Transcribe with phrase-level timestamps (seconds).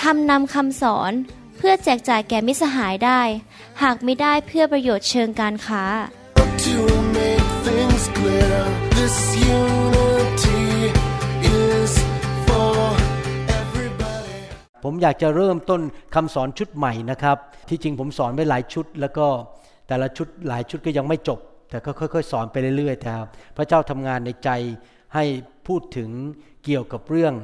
[0.00, 1.12] ทำนำคำสอน
[1.56, 3.20] เพื่อแจกจ่ายแก่มิสหายได้
[3.82, 5.84] หากไม่ได้เพื่อประโยชน์เชิงการค้า
[6.66, 6.78] To
[7.18, 8.58] make things clear,
[8.98, 9.16] this
[9.58, 10.64] unity
[11.62, 11.92] is
[12.46, 12.76] for
[13.60, 14.38] everybody.
[14.84, 15.80] ผมอยากจะเริ่มต้น
[16.14, 17.36] คำสอนชุดใหม่นะครับ
[17.68, 19.26] ที่จริงผมสอนไว้หลายชุด แล้วก็
[19.88, 21.38] แต่ละชุดหลายชุดก็ยังไม่จบ
[21.70, 23.12] แต่ก็ค่อย ๆ สอนไปเรื่อยๆแต่
[23.56, 24.50] พระเจ้าทำงานในใจ
[25.14, 25.24] ให้
[25.66, 26.10] พูดถึง
[26.64, 27.34] เกี่ยวกับเรื่อง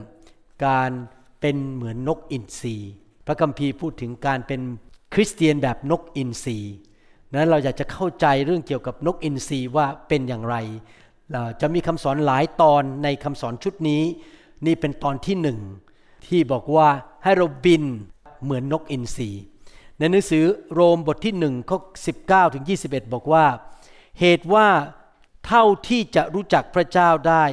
[0.67, 0.91] การ
[1.43, 2.77] เป็นเหมือนนกอินทรี
[3.27, 4.61] พระคัมภีร์พูดถึงการเป็น
[5.15, 6.59] คริสเตียนแบบนกอินทรี
[7.35, 10.57] นั้นเราอยากจะเข้าใจเรื่องเกี่ยวกับนกอินทรีว่าเป็นอย่างไร
[11.61, 14.03] จะมีคำสอนหลายตอนในคำสอนชุดนี้
[14.67, 15.59] นี่เป็นตอนที่หนึ่ง
[16.27, 16.89] ที่บอกว่า
[17.25, 17.85] ให้เราบิน
[18.43, 19.31] เหมือนนกอินทรี
[19.99, 21.79] ในหนังสือโรมบทที่หนึ่งข้อ
[22.17, 23.47] 19ถึง21บอกว่า
[24.21, 24.69] เหตุว่า
[25.47, 27.45] เท่าที่จะรู้จักพระเจ้าได้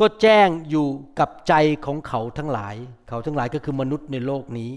[0.00, 1.54] ก็แจ้งอยู่กับใจ
[1.86, 2.74] ของเขาทั้งหลาย
[3.08, 4.72] เขาทั้งหลายก็คือมนุษย์ในโลกนี้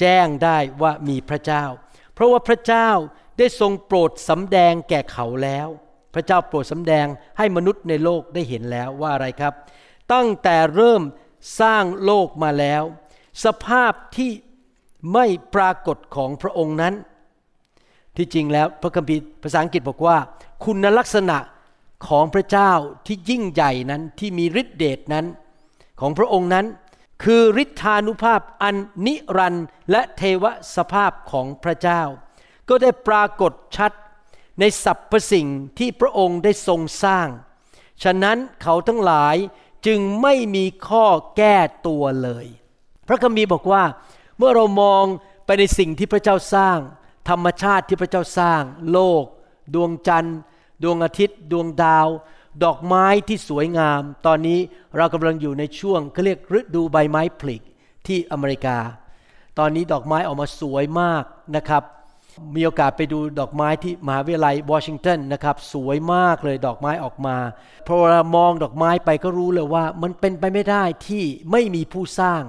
[0.00, 1.64] แจ้งได้ว่ามีพระเจ้า
[2.14, 2.88] เพราะว่าพระเจ้า
[3.38, 5.68] ได้ทรงโปรดสำแดงแก่เขาแล้ว
[6.14, 7.06] พระเจ้าโปรดสำแดง
[7.38, 9.52] ให้มนุษย์ในโลกได้เห็นแล้วว่าอะไรครับ
[10.12, 11.02] ตั้งแต่เริ่ม
[11.60, 12.82] สร้างโลกมาแล้ว
[13.44, 14.30] สภาพที่
[15.12, 16.94] ไม่ปรากฏของพระองค์นั้น
[18.16, 20.16] ที่จริงแล้วพระคัมภีร์ภาษาอังกฤษบอกว่า
[20.64, 21.36] คุณลักษณะ
[22.06, 22.72] ของพระเจ้า
[23.06, 25.26] ที่ยิ่งใหญ่นั้นที่มีฤทธิเดชนั้น
[26.00, 26.66] ของพระองค์นั้น
[27.24, 30.44] คือฤทธานุภาพอันนิรันดร์และเทว
[30.76, 32.02] สภาพของพระเจ้า
[32.68, 33.92] ก็ได้ปรากฏชัด
[34.60, 35.48] ในสรรพสิ่ง
[35.78, 37.28] ที่พระองค์ได้ทรงสร้าง
[38.02, 39.36] ฉะนั้นเขาทั้งหลาย
[39.86, 41.06] จึงไม่มีข้อ
[41.36, 41.56] แก้
[41.86, 42.46] ตัวเลย
[43.08, 43.84] พระคัมภีร์บอกว่า
[44.38, 45.04] เมื่อเรามอง
[45.46, 46.78] ไปในสิ่งที่พระเจ้าสร้าง
[47.28, 49.24] ธรรมชาติที่พระเจ้าสร้าง โลก
[49.74, 50.38] ดวงจันทร์
[50.82, 52.08] ดวงอาทิตย์ ดวงดาว
[52.64, 54.58] ดอกไม้ที่สวยงาม ตอนนี้
[54.96, 57.56] เรากำลังอยู่ในช่วงเขาเรียกฤดูใบไม้ผลิ
[58.06, 58.78] ที่อเมริกา
[59.58, 61.24] ตอนนี้ดอกไม้ออกมาสวยมาก
[61.56, 61.82] นะครับ
[62.56, 67.36] มีโอกาสไปดูดอกไม้ที่มหาวิทยาลัยวอชิงตันนะครับ สวยมากเลยดอกไม้ออกมา
[67.86, 72.42] พอเรามองดอกไม้ไปก็รู้เลยว่า มันเป็นไปไม่ได้ที่ไม่มีผู้สร้าง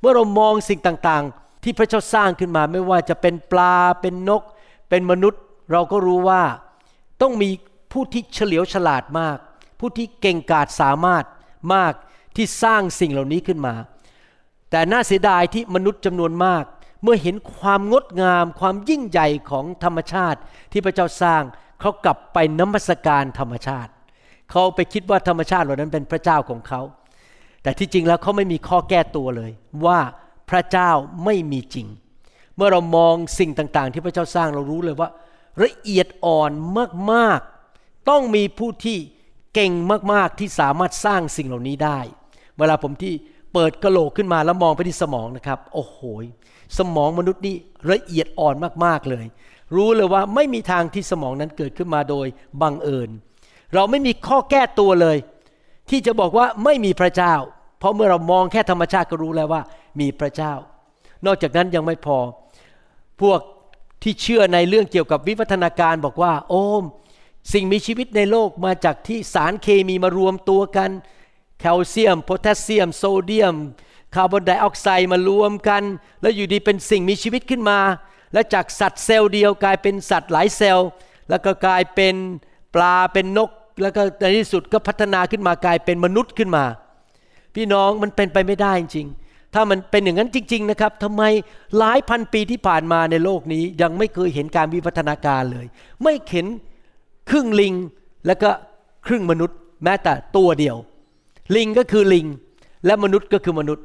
[0.00, 4.42] เมื่อเรามองสิ่งต่างๆ ที่พระเจ้าสร้างขึ้นมาไม่ว่าจะเป็นปลาเป็นนก
[4.88, 5.40] เป็นมนุษย์
[5.72, 6.42] เราก็รู้ว่า
[7.22, 7.50] ต้องมี
[7.92, 9.38] ผู้ที่เฉลียวฉลาดมาก
[9.80, 11.24] ผู้ที่เก่งกาจสามารถ
[11.74, 11.92] มาก
[12.36, 13.74] ที่สร้างสิ่งเหล่านี้ขึ้นมา
[14.70, 16.64] แต่น่าเสียดายที่มนุษย์จำนวนมาก
[17.02, 20.38] เมื่อเห็นความงดงาม ความยิ่งใหญ่ของธรรมชาติ
[20.72, 21.42] ที่พระเจ้าสร้าง
[21.80, 23.90] เขากลับไปนมัสการธรรมชาติ
[24.50, 26.80] เขาไปคิดว่าธรรมชาติเหล่านั้นเป็นพระเจ้าของเขา
[27.62, 29.50] แต่ที่จริงแล้วเขาไม่มีข้อแก้ตัวเลย
[29.86, 29.98] ว่า
[30.50, 30.90] พระเจ้า
[31.24, 31.86] ไม่มีจริง
[32.56, 35.08] เมื่อเรามองสิ่งต่างๆ ที่พระเจ้าสร้างเรารู้เลยว่า
[35.62, 36.50] ละเอียดอ่อน
[37.12, 38.98] มากๆ ต้องมีผู้ที่
[39.54, 39.72] เก่ง
[40.12, 41.98] มากๆที่สามารถสร้างสิ่งเหล่านี้ได้
[42.58, 43.14] เวลาผมที่
[43.52, 45.98] เปิดกระโหลกขึ้นมาแล้วมองไปที่สมองนะครับ โอ้โห
[46.78, 47.56] สมองมนุษย์นี่
[47.92, 48.54] ละเอียดอ่อน
[48.84, 49.24] มากๆเลย
[49.74, 52.26] รู้เลยว่าไม่มีทางที่สมองนั้นเกิดขึ้นมาโดย
[52.62, 53.10] บังเอิญ
[53.74, 55.16] เราไม่มีข้อแก้ตัวเลย
[55.90, 57.34] ที่จะบอกว่าไม่มีพระเจ้า
[57.78, 59.62] เพราะเมื่อเรามองแค่ธรรมชาติก็รู้แล้วว่า
[60.00, 60.52] มีพระเจ้า
[61.26, 62.18] นอกจากนั้นยังไม่พอ
[63.20, 63.40] พวก
[64.02, 66.84] ที่เชื่อในเรื่องเกี่ยวกับวิวัฒนาการบอกว่า โอ้ม
[67.52, 70.90] สิ่งมีชีวิตในโลกมาจากที่สารเคมีมารวมตัวกัน
[71.60, 73.54] แคลเซียมโพแทสเซียม โซเดียม
[74.14, 75.82] คาร์บอนไดออกไซด์มารวมกัน
[76.20, 77.78] แล้วอยู่ดีเป็นสิ่งมีชีวิตขึ้นมา
[78.32, 80.88] และจากสัตว์เซลล์เดียวกลายเป็นสัตว์หลายเซลล์
[81.30, 82.14] แล้วก็กลายเป็น
[82.74, 83.50] ปลาเป็นนก
[83.82, 86.64] แล้วก็ในที่สุดก็พัฒนาขึ้นมากลายเป็นมนุษย์ขึ้นมา
[87.54, 89.06] พี่น้องมันเป็นไปไม่ได้จริง
[89.54, 91.22] ถ้ามันเป็นอย่างนั้นจริง ๆ นะครับทำไม
[91.78, 95.66] หลายพันปีที่ผ่านมาในโลกนี้ ยังไม่เคยเห็นการวิวัฒนาการเลย
[96.02, 96.46] ไม่เห็น
[97.30, 97.74] ครึ่งลิง
[98.26, 98.50] แล้วก็
[99.06, 100.76] ครึ่งมนุษย์ แม้แต่ตัวเดียว
[101.56, 102.26] ลิงก็คือลิง
[102.86, 103.84] และมนุษย์ก็คือมนุษย์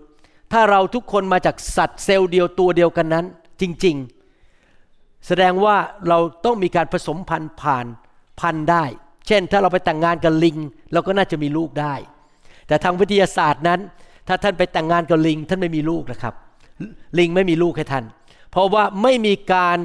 [0.52, 3.26] ถ้าเราทุกคนมาจากสัตว์เซลล์เดียวตัวเดียวกันนั้น
[3.62, 3.96] จริง
[4.62, 5.76] ๆ แสดงว่า
[6.10, 7.86] เราต้องมีการผสมพันธุ์ผ่าน
[8.40, 8.84] พันธุ์ได้
[9.28, 10.58] เช่น ถ้าเราไปแต่งงานกับลิง
[10.94, 11.94] เราก็น่าจะมีลูกได้
[12.68, 13.80] แต่ทางวิทยาศาสตร์นั้น
[14.28, 16.34] ถ้าท่านไปแต่งงานกับลิง ท่านไม่มีลูกนะครับ
[17.20, 18.06] ลิงไม่มีลูกให้ท่าน
[18.52, 19.78] เพราะว่าไม่มีการ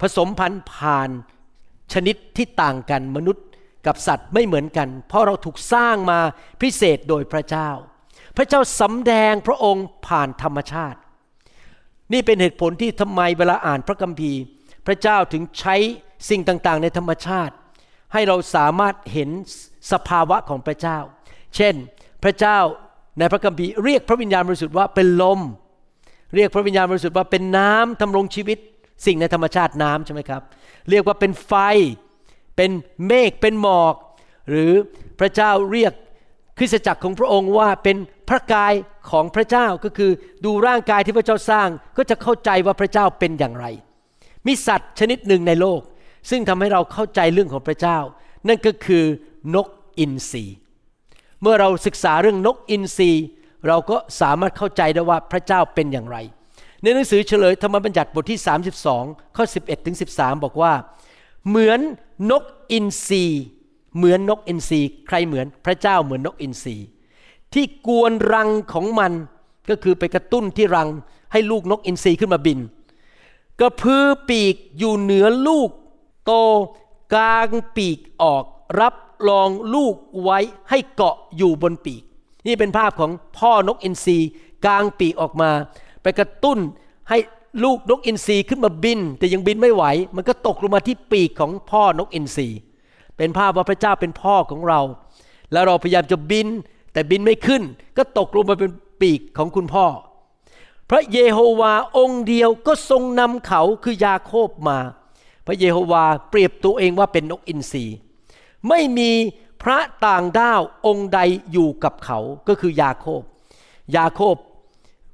[0.00, 1.08] ผสมพันธุ์ผ่าน
[1.92, 3.46] ชนิดที่ต่างกันมนุษย์
[3.86, 6.18] กับสัตว์ไม่เหมือนกัน เพราะเราถูกสร้างมา
[6.62, 7.70] พิเศษโดยพระเจ้า
[8.36, 10.98] พระเจ้าสำแดงพระองค์ผ่านธรรมชาติ
[12.12, 14.40] นี่เป็นเหตุผลที่ทำไมเวลาอ่านพระคัมภีร์
[14.86, 15.76] พระเจ้าถึงใช้
[16.28, 17.54] สิ่งต่างๆ ในธรรมชาติ
[18.12, 19.30] ให้เราสามารถเห็น
[19.92, 20.98] สภาวะของพระเจ้า
[21.56, 21.74] เช่น
[22.22, 22.58] พระเจ้า
[23.18, 25.40] ในพระคัมภีร์เรียกพระวิญญาณบริสุทธิ์ว่าเป็นลม
[26.34, 28.58] เรียกพระวิญญาณบริสุทธิ์ว่าเป็นน้ำทำรงชีวิต
[29.06, 30.42] สิ่งในธรรมชาติน้ำใช่ไหมครับ
[30.90, 31.52] เรียกว่าเป็นไฟ
[32.56, 32.70] เป็น
[33.06, 33.94] เมฆเป็นหมอก
[34.48, 34.72] หรือ
[35.20, 35.92] พระเจ้าเรียก
[36.58, 37.96] คริสตจักรของพระองค์ว่าเป็น
[38.28, 38.72] พระกาย
[39.10, 40.10] ของพระเจ้าก็คือ
[40.44, 43.66] ดูร่างกายที่พระเจ้าสร้างก็จะเข้าใจว่าพระเจ้าเป็นอย่างไร
[44.46, 45.80] มีสัตว์ชนิดหนึ่งในโลก
[46.30, 47.98] ซึ่งทำให้เราเข้าใจเรื่องของพระเจ้า
[48.48, 49.04] นั่นก็คือ
[49.54, 49.66] นก
[49.98, 50.44] อินทรี
[51.42, 53.10] เมื่อเราศึกษาเรื่องนกอินทรี
[53.66, 56.16] เราก็สามารถเข้าใจได้ว่าพระเจ้าเป็นอย่างไร
[56.82, 58.40] ในหนังสือเฉลยธรรมบัญญัติบทที่
[58.88, 60.72] 32 ข้อ 11 ถึง 13 บอกว่า
[61.48, 61.80] เหมือน
[62.30, 63.24] นกอินทรี
[63.96, 66.76] เหมือนนกอินทรีใครเหมือนพระเจ้าเหมือนนกอินทรี
[67.52, 69.12] ที่กวนรังของมัน
[69.70, 70.88] ก็คือไปกระตุ้นที่รัง
[71.32, 72.58] ให้ลูกนกอินทรีขึ้นมาบิน
[73.60, 75.70] กระพือปีกอยู่เหนือลูก
[76.24, 76.32] โต
[77.14, 78.44] กลางปีกออก
[78.80, 78.94] รับ
[79.28, 80.38] รองลูกไว้
[80.70, 82.02] ให้เกาะอยู่บนปีก
[82.46, 84.18] นี่เป็นภาพของพ่อนกอินทรี
[84.64, 85.50] กลางปีกออกมา
[86.02, 86.58] ไปกระตุ้น
[87.08, 87.18] ให้
[87.64, 89.84] ลูกนกอินทรีขึ้นมาบิน แต่ยังบินไม่ไหว
[90.16, 92.48] มันก็ตกลงมาที่ปีกของพ่อนกอินทรี
[93.16, 94.80] เป็นภาพว่าพระเจ้าเป็นพ่อของเรา
[95.52, 96.48] แล้วเราพยายามจะบิน
[96.92, 97.62] แต่บินไม่ขึ้น
[97.96, 98.70] ก็ตกลงมาเป็น
[99.00, 99.86] ปีกของคุณพ่อ
[100.90, 104.78] พระเยโฮวาองค์เดียวก็ทรงนำเขาคือยาโคบมา
[105.46, 107.84] พระเยโฮวาเปรียบตัวเองว่าเป็นนกอินทรี
[108.68, 109.10] ไม่มี
[109.62, 111.20] พระต่างด้าวองค์ใด
[111.52, 112.18] อยู่กับเขา
[112.48, 113.22] ก็คือยาโคบ
[113.96, 114.36] ยาโคบ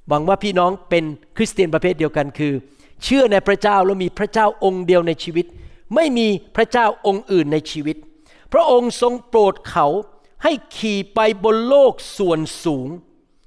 [0.08, 1.04] หวังว่าพี่น้องเป็น
[1.36, 2.52] คริสเตียนประเภทเดียวกันคือ
[3.04, 5.46] เชื่อในพระเจ้าแล้วมีพระเจ้าองค์เดียวในชีวิต
[5.94, 7.96] ไม่มีพระเจ้าองค์อื่นในชีวิต
[8.52, 9.86] พระองค์ทรงโปรดเขา
[10.42, 12.88] ให้ขี่ไปบนโลกส่วนสูง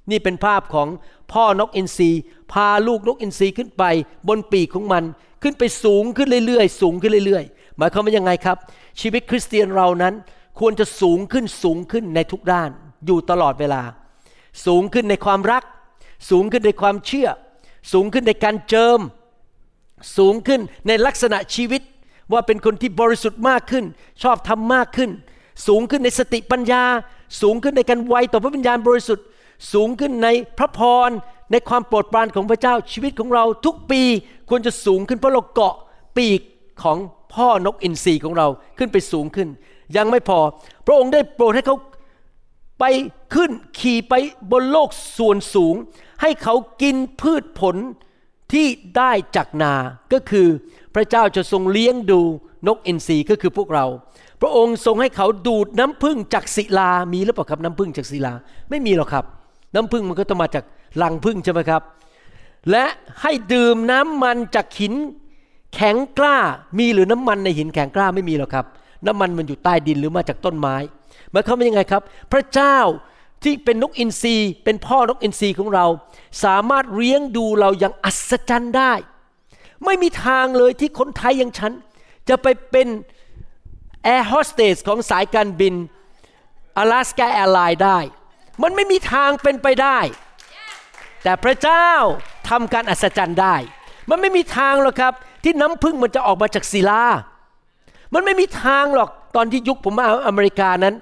[0.09, 0.88] นี่เป็นภาพของ
[1.31, 2.12] พ่อนกอินทรี
[2.51, 3.83] พาลูกนกอินทรีขึ้นไป
[4.27, 5.04] บนปีกของมัน
[5.44, 8.57] ขึ้นไปสูงขึ้นเรื่อยๆ สูงขึ้นเรื่อยๆ หมายความว่ายังไงครับ
[9.01, 10.13] ชีวิตคริสเตียนเรานั้น
[10.59, 12.69] ควรจะสูงขึ้นสูงขึ้นในทุกด้าน
[13.06, 13.81] อยู่ตลอดเวลา
[14.65, 15.63] สูงขึ้นในความรัก
[16.29, 17.27] สูงขึ้นในความเชื่อ
[17.94, 19.00] สูงขึ้นในการเจิม
[20.18, 21.81] สูงขึ้นในลักษณะชีวิต
[22.31, 23.85] ว่าเป็นคนที่บริสุทธิ์มากขึ้น
[24.23, 25.09] ชอบทำมากขึ้น
[25.68, 26.83] สูงขึ้นในสติปัญญา
[27.41, 29.25] สูงขึ้นในการไวต่อพระวิญญาณบริสุทธิ์
[29.73, 30.27] สูงขึ้นใน
[30.57, 31.09] พระพร
[31.51, 34.01] ในความโปรดปรานของพระเจ้าชีวิตของเราทุกปี
[34.50, 35.75] ควรจะสูงขึ้นเพราะเราเกาะ
[36.18, 36.41] ปีก
[36.83, 36.97] ของ
[37.33, 38.48] พ่อนกอินทรีของเรา
[38.78, 39.48] ขึ้นไปสูงขึ้น
[39.98, 40.39] ยังไม่พอ
[40.86, 41.78] พระองค์ได้โปรดให้เขา
[42.80, 42.83] ไป
[43.36, 44.13] ขึ้นขี่ไป
[44.51, 45.75] บนโลกส่วนสูง
[46.22, 47.75] ให้เขากินพืชผล
[48.54, 48.68] ที่
[48.98, 49.74] ได้จากนา
[50.13, 50.48] ก็คือ
[50.95, 52.22] พระเจ้าจะทรงเลี้ยงดู
[52.68, 53.86] นกอินทรีก็คือพวกเรา
[54.42, 58.33] พระองค์ทรงให้เขาดูดน้ำพึ่งจากศิลามีหรือเปล่าครับน้ำพึ่งจากศิลา
[58.69, 59.25] ไม่มีหรอกครับ
[59.75, 60.66] น้ำพึ่งมันก็ต้องมาจาก
[61.01, 61.81] ลังพึ่งใช่ไหมครับ
[62.72, 62.86] และ
[63.22, 64.94] ให้ดื่มน้ำมันจากหิน
[65.75, 66.38] แข็งกล้า
[66.79, 68.65] มีหรือน้ำมันในหินแข็งกล้าไม่มีหรอกครับ
[69.07, 70.75] น้ำมันมันอยู่ใต้ดินหรือมาจากต้นไม้
[71.31, 72.01] หมายความว่ายังไงครับ
[72.31, 72.77] พระเจ้า
[73.44, 75.85] ที่เป็นนกอินทรีเป็นพ่อนกอินทรีของเรา
[76.44, 78.94] สามารถเลี้ยงดูเราอย่างอัศจรรย์ได้
[79.85, 81.71] ไม่มีทางเลยที่คนไทยอย่างฉัน
[82.29, 82.88] จะไปเป็น
[84.03, 85.75] แอร์โฮสเตสของสายการบิน
[86.81, 88.00] Alaska Airlines ได้
[88.63, 90.00] มันไม่มีทางเป็นไปได้
[91.23, 91.89] แต่พระเจ้า
[92.50, 93.56] ทำการอัศจรรย์ได้
[94.09, 95.13] มันไม่มีทางหรอกครับ
[95.44, 97.04] ที่น้ำพึ่งมันจะออกมาจากศิลา
[98.14, 100.95] มันไม่มีทางหรอกตอนที่ยุคผมมาอเมริกานั้น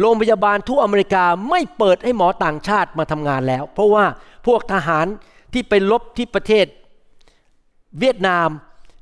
[0.00, 4.04] โรงพยาบาลทั่วอเมริกาไม่เปิดให้หมอต่างชาติมาทำงานแล้ว เพราะว่า
[4.46, 5.06] พวกทหาร
[5.52, 6.66] ที่ไปลบที่ประเทศ
[8.00, 8.48] เวียดนาม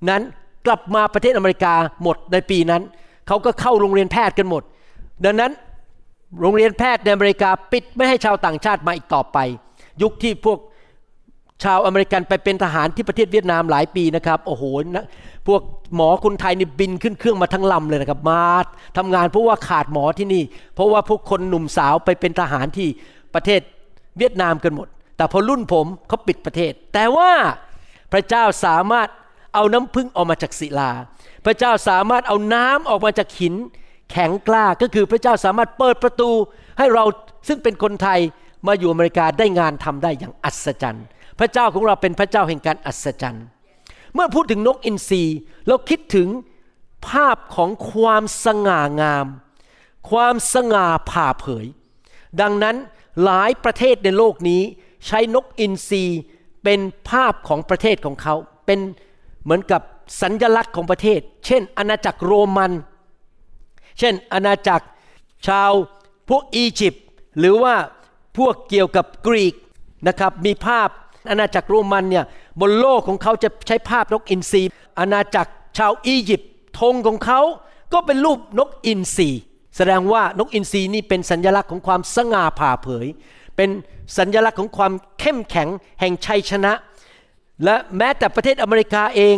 [0.09, 0.23] นั้น
[0.67, 2.83] กลับมาประเทศอเมริกาหมดในปีนั้น
[3.27, 4.63] เขาก็เข้าโรงเรียนแพทย์กันหมด
[5.25, 5.53] ดังนั้น
[6.41, 9.39] โรงเรียนแพทย์ในอเมริกาปิดไม่ให้ชาวต่างชาติมาอีกต่อไป
[10.03, 10.59] ยุคที่พวก
[11.65, 14.65] ชาวอเมริกันไปเป็นทหารที่ประเทศเวียดนามหลายปีนะครับโอ้โห
[14.97, 15.07] นะ
[15.47, 15.61] พวก
[15.97, 18.43] หมอคนไทยนี่บินขึ้นเครื่องมาทั้งลำเลยนะครับมา
[18.97, 20.43] ทำงานเพราะว่าขาดหมอที่นี่
[20.75, 22.89] เพราะว่าพวกคนหนุ่มสาวไปเป็นทหารที่
[23.35, 23.61] ประเทศ
[24.19, 27.33] เวียดนามกันหมด แต่พอรุ่นผมเขาปิดประเทศ แต่ว่า
[28.13, 29.09] พระเจ้าสามารถ
[29.55, 30.91] เอาน้ำพึ่งออกมาจากศิลา
[31.45, 33.55] พระเจ้าสามารถเอาน้ำออกมาจากหิน
[34.11, 36.31] แข็งกล้าก็คือพระเจ้าสามารถเปิดประตู
[36.79, 37.05] ให้เรา
[37.49, 38.21] ซึ่งเป็นคนไทย
[38.67, 41.07] มาอยู่อเมริกาได้งานทำได้อย่างอัศจรรย์
[41.41, 43.47] พระเจ้าของเราเป็นพระเจ้าแห่งการอัศจรรย์
[44.15, 45.23] เมื่อพูดถึงนกอินทรี
[45.67, 46.29] เราคิดถึง
[47.09, 49.27] ภาพของความสง่างาม
[50.11, 51.67] ความสง่าผ่าเผย
[52.41, 52.77] ดังนั้น
[53.25, 54.63] หลายประเทศในโลกนี้
[55.07, 56.05] ใช้นกอินทรี
[56.65, 56.81] เป็น
[57.11, 58.35] ภาพของประเทศของเขา
[58.67, 58.81] เป็น
[59.43, 59.83] เหมือนกับ
[60.23, 62.73] สัญญลักษณ์ของประเทศ เช่น อาณาจักรโรมัน
[63.99, 64.87] เช่น อาณาจักร
[65.47, 65.73] ชาว
[66.29, 67.05] พวกอียิปต์
[67.39, 67.75] หรือว่า
[68.39, 69.55] พวกเกี่ยวกับกรีก
[70.09, 70.89] นะครับมีภาพ
[71.31, 72.25] อาณาจักรโรมันเนี่ย
[72.61, 74.63] บนโลกของเขาจะใช้ภาพนกอินทรี
[74.99, 76.51] อาณาจักรชาวอียิปต์
[76.81, 77.41] ธงของเขา
[77.93, 79.29] ก็เป็นรูปนกอินทรี
[79.77, 83.07] แสดงว่านกอินทรีนี่เป็นสัญลักษณ์ของความสง่าผ่าเผย
[83.57, 83.71] เป็น
[84.19, 85.69] สัญลักษณ์ของความเข้มแข็ง
[86.01, 86.73] แห่งชัยชนะ
[87.65, 89.37] และแม้แต่ประเทศอเมริกาเอง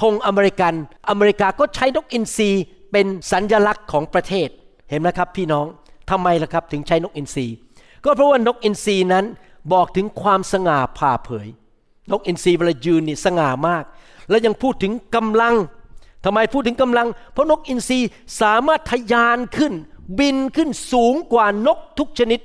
[0.00, 0.74] ธงอเมริกัน
[1.10, 2.50] อเมริกาก็ใช้นกอินทรี
[2.92, 4.48] เป็นสัญลักษณ์ของประเทศ
[4.90, 5.66] เห็นไหมครับพี่น้อง
[6.10, 7.46] ทำไมล่ะครับถึงใช้นกอินทรี
[8.04, 9.24] ก็เพราะว่านกอินทรีนั้น
[9.72, 11.48] บอกถึงความสง่าผ่าเผย
[12.10, 13.84] นกอินทรีเวลายืนนี่สง่ามาก
[14.30, 15.54] และยังพูดถึงกำลัง
[16.24, 17.98] ทำไมพูดถึงกำลัง เพราะนกอินทรี
[18.40, 19.72] สามารถทะยานขึ้น
[20.18, 22.40] บินขึ้นสูงกว่านกทุกชนิด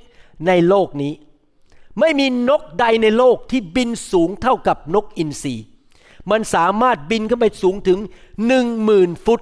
[0.46, 1.12] ในโลกนี้
[2.00, 5.54] ไม่มีนกใดในโลกที่บินสูงเท่ากับนกอินทรี
[6.30, 7.98] มันสามารถบินขึ้นไปสูงถึง
[8.46, 9.40] หนึ่งหมื่นฟุต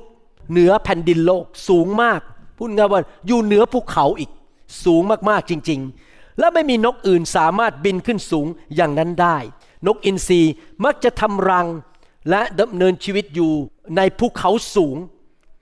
[0.51, 2.21] เหนือแผ่นดินโลกสูงมาก
[2.57, 4.31] พูดง่ายว่าอยู่เหนือภูเขาอีก
[4.85, 9.37] สูงมากๆจริงๆ และไม่มีนกอื่นสามารถบินขึ้นสูงอย่างนั้นได้
[9.87, 10.41] นกอินทรี
[10.85, 11.67] มักจะทำรัง
[12.31, 13.53] และดำเนินชีวิตอยู่
[13.97, 14.97] ในภูเขาสูง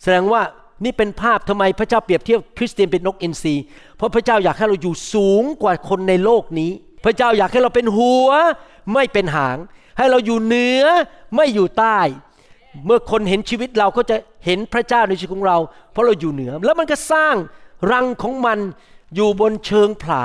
[0.02, 0.42] แสดงว่า
[0.84, 3.54] นี่เป็นภาพทำไมพระเจ้าเปรียบเทียบคริสเตียนเป็นนกอินทรี
[3.96, 6.70] เพราะพระเจ้าอยากให้เราอยู่สูงกว่าคนในโลกนี้
[7.04, 8.28] พระเจ้าอยากให้เราเป็นหัว
[8.92, 9.56] ไม่เป็นหาง
[9.98, 10.84] ให้เราอยู่เหนือ
[11.36, 11.98] ไม่อยู่ใต้
[12.86, 15.58] เมื่อคนเห็นชีวิตเราก็จะเห็นพระเจ้าในชีวิตของเรา
[15.92, 17.34] เพราะเราอยู่เหนือ แล้วมันก็สร้าง
[17.92, 18.58] รังของมัน
[19.14, 20.22] อยู่บนเชิงผา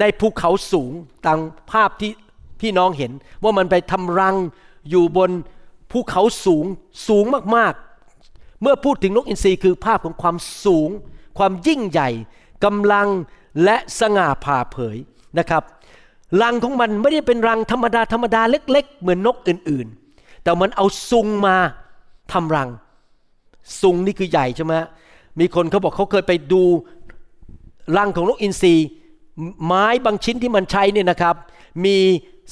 [0.00, 0.92] ในภูเขาสูง
[1.26, 1.38] ตาม
[1.72, 2.10] ภาพที่
[2.60, 3.12] พี่น้องเห็น
[3.42, 4.36] ว่ามันไปทำรัง
[4.90, 5.30] อยู่บน
[5.90, 6.64] ภูเขาสูง
[7.08, 7.24] สูง
[7.56, 10.90] มากๆ เมื่อพูดถึงนกอินทรีคือภาพของความสูง
[11.38, 12.10] ความยิ่งใหญ่
[12.64, 13.08] กำลัง
[13.64, 14.96] และสง่าผ่าเผย
[15.38, 15.62] นะครับ
[16.42, 21.56] รังของมันไม่ได้เป็นรังธรรมดาธรรมดาเล็ก ๆ เหมือนนกอื่นๆ แต่มันเอาซุงมา
[22.32, 22.68] ทำรัง
[23.80, 24.74] ซุงนี่คือใหญ่ใช่ไหม
[25.40, 26.62] มีคนเขาบอกเขาเคยไปดู
[27.96, 28.74] รังของนกอินทรี
[29.64, 31.36] ไม้บางชิ้นที่มันใช้เนี่ยนะครับ
[31.84, 31.96] มี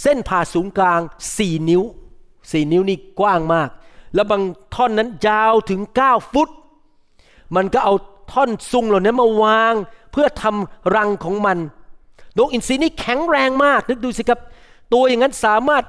[0.02, 1.00] เส้นผ่าศูนย์กลาง
[1.34, 1.82] 4 นิ้ว
[2.30, 3.68] 4 นิ้วนี่กว้างมาก
[4.14, 4.42] แล้วบาง
[4.74, 6.48] ท่อนนั้นยาวถึง 9 ฟุต
[7.56, 7.94] มันก็เอา
[8.32, 9.74] ท่อนซุงเหล่านั้มาวาง
[10.12, 11.58] เพื่อทำรังของมัน
[12.38, 14.40] นกอินทรีนี่แข็งแรงมาก นึกดูสิครับ
[14.92, 15.84] ตัวอย่างนั้นสามารถ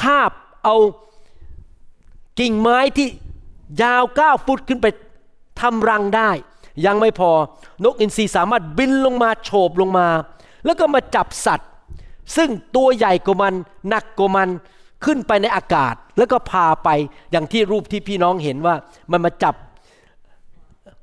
[0.00, 0.32] คาบ
[0.64, 0.76] เอา
[2.40, 3.08] กิ่งไม้ที่
[3.82, 4.86] ยาว 9 ฟุตขึ้นไป
[5.60, 6.30] ทำรังได้
[6.86, 7.30] ยังไม่พอ
[7.84, 10.08] นกอินทรีสามารถบินลงมาโฉบลงมา
[10.64, 11.70] แล้วก็มาจับสัตว์
[12.36, 13.54] ซึ่งตัวใหญ่กว่ามัน
[13.88, 14.48] หนักกว่ามัน
[15.04, 16.88] ขึ้นไปในอากาศ แล้วก็พาไป
[17.30, 18.74] อย่างที่รูปที่พี่น้องเห็นว่า
[19.12, 19.54] มันมาจับ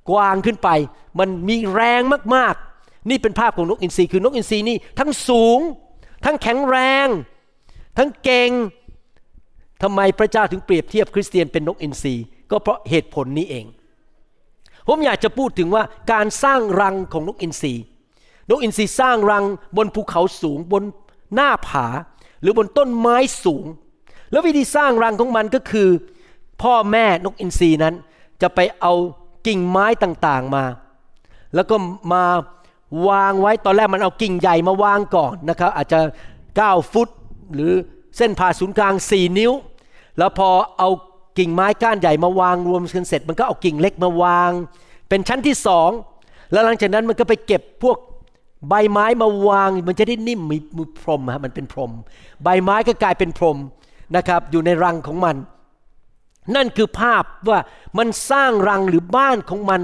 [0.10, 0.70] กวางขึ้นไป
[1.20, 2.02] มันมีแรง
[2.36, 5.60] มากๆ นี่เป็นภาพของนกอินทรีคือนกอินทรีนี่ทั้งสูง
[6.26, 7.08] ทั้งแข็งแรง
[7.98, 8.52] ทั้งเก่ง
[9.84, 12.16] ทำไมพระเจ้าถึงเปรียบเทียบคริสเตียนเป็นนกอินทรี
[12.52, 13.66] ก็เพราะเหตุผลนี้เอง
[14.88, 17.74] ผมอยากจะพูดถึงว่าการสร้างรังของนกอินทรี
[18.50, 19.44] นกอินทรีสร้างรัง
[19.78, 20.84] บนภูเขาสูงบน
[21.36, 21.88] หน้าผา
[22.42, 23.66] หรือบนต้นไม้สูง
[24.32, 25.90] แล้ววิธีสร้างรังของมันก็คือ
[26.62, 27.96] พ่อแม่นกอินทรีนั้น
[28.42, 28.94] จะไปเอา
[29.48, 30.66] กิ่งไม้ต่างๆมา
[31.56, 31.76] แล้วก็
[32.14, 32.26] มา
[33.10, 36.00] วางไว้ตอนแรกมันเอากิ่งใหญ่มาวางก่อนนะครับ อาจจะ
[36.46, 37.10] 9 ฟุต
[37.54, 37.72] หรือ
[38.18, 39.52] เส้นผ่าศูนย์กลาง 4 นิ้ว
[40.18, 40.90] แล้วพอเอา
[41.38, 44.52] กิ่งไม้ก้านใหญ่มาวางรวมกันเสร็จ มันก็เอากิ่งเล็กมาวาง
[45.10, 45.90] เป็นชั้นที่สอง
[46.52, 47.98] แล้วหลังจากนั้นมันก็ไปเก็บพวก
[48.70, 51.92] ใบไม้มาวาง มันจะได้นิ่มมีมีพรมฮะมันเป็นพรม
[52.44, 53.58] ใบไม้ก็กลายเป็นพรม
[54.16, 55.36] นะครับอยู่ในรังของมัน
[56.56, 57.60] นั่นคือภาพว่า
[57.98, 59.82] มันสร้างรังหรือบ้านของมัน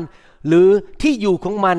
[0.47, 0.67] หรือ
[1.01, 1.77] ที่อยู่ของมัน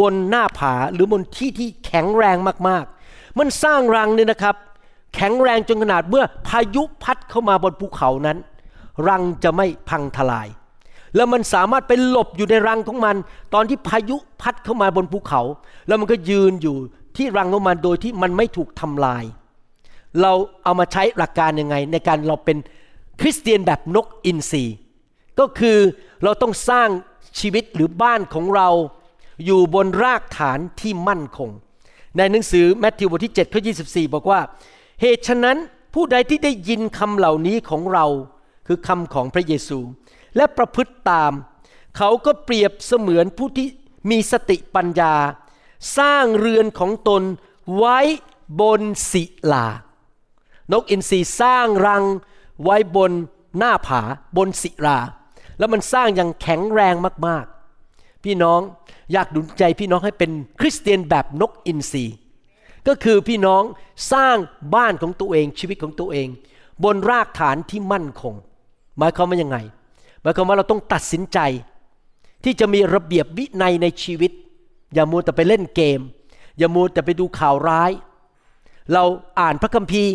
[0.00, 2.36] บนหน้าผาหรือบนที่ที่แข็งแรง
[2.68, 4.54] มากๆ มันสร้างรังเนี่ยนะครับ
[5.14, 8.38] แข็งแรงจนขนาดเมื่อพายุพัดเข้ามาบนภูเขานั้น
[9.08, 10.48] รังจะไม่พังทลาย
[11.16, 13.16] แล้วมันสามารถไปหลบอยู่ในรังของมัน
[13.54, 15.42] ตอนที่พายุพัดเข้ามาบนภูเขา
[15.86, 16.76] แล้วมันก็ยืนอยู่
[17.16, 19.24] ที่รังของมันโดยที่มันไม่ถูกทำลาย
[20.20, 20.32] เรา
[20.64, 22.58] เอามาใช้หลักการยังไง ในการเราเป็น
[23.20, 24.64] คริสเตียนแบบนกอินทรี
[25.38, 25.78] ก็คือ
[26.24, 26.88] เราต้องสร้าง
[27.40, 28.68] ชีวิตหรือบ้านของเรา
[29.44, 31.50] อยู่บนรากฐานที่มั่นคง
[32.16, 34.40] ในหนังสือแมทธิวบทที่7ข้อ24 บอกว่า
[35.00, 35.56] เหตุฉะนั้น
[35.94, 38.06] ผู้ใดที่ได้ยินคำเหล่านี้ของเรา
[38.72, 39.78] คือคำของพระเยซู
[40.36, 41.32] และประพฤติตาม
[41.96, 43.68] เขาก็เปรียบเสมือนผู้ที่
[44.10, 45.14] มีสติปัญญา
[45.98, 47.22] สร้างเรือนของตน
[47.76, 47.98] ไว้
[48.60, 49.66] บนศิลา
[50.72, 52.04] นกอินทรีสร้างรัง
[52.64, 53.12] ไว้บน
[53.58, 54.00] หน้าผา
[54.36, 54.98] บนศิลา
[55.58, 56.94] แล้วมันสร้างอย่างแข็งแรง
[57.26, 58.60] มากๆ พี่น้อง
[59.12, 62.04] อยากดุลใจพี่น้องให้เป็นคริสเตียนแบบนกอินทรี
[62.88, 63.62] ก็คือพี่น้อง
[64.12, 64.36] สร้าง
[64.74, 66.28] บ้านของตัวเองชีวิตของตัวเอง
[66.84, 68.36] บนรากฐานที่มั่นคง
[69.00, 69.58] หมายความว่ายังไง
[70.22, 71.38] หมายความว่าเราต้องตัดสินใจ
[72.44, 74.32] ที่จะมีระเบียบวินัยในชีวิต
[74.94, 76.00] อย่ามัวแต่ไปเล่นเกม
[76.58, 77.90] อย่ามัวแต่ไปดูข่าวร้าย
[78.92, 79.04] เรา
[79.40, 80.12] อ่านพระคัมภีร์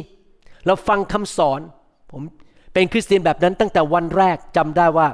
[0.65, 1.59] เราฟังคำสอน
[2.11, 2.21] ผม
[2.73, 5.07] เป็นคริสเตียนแบบนั้นตั้งแต่วันแรกจำได้ว่า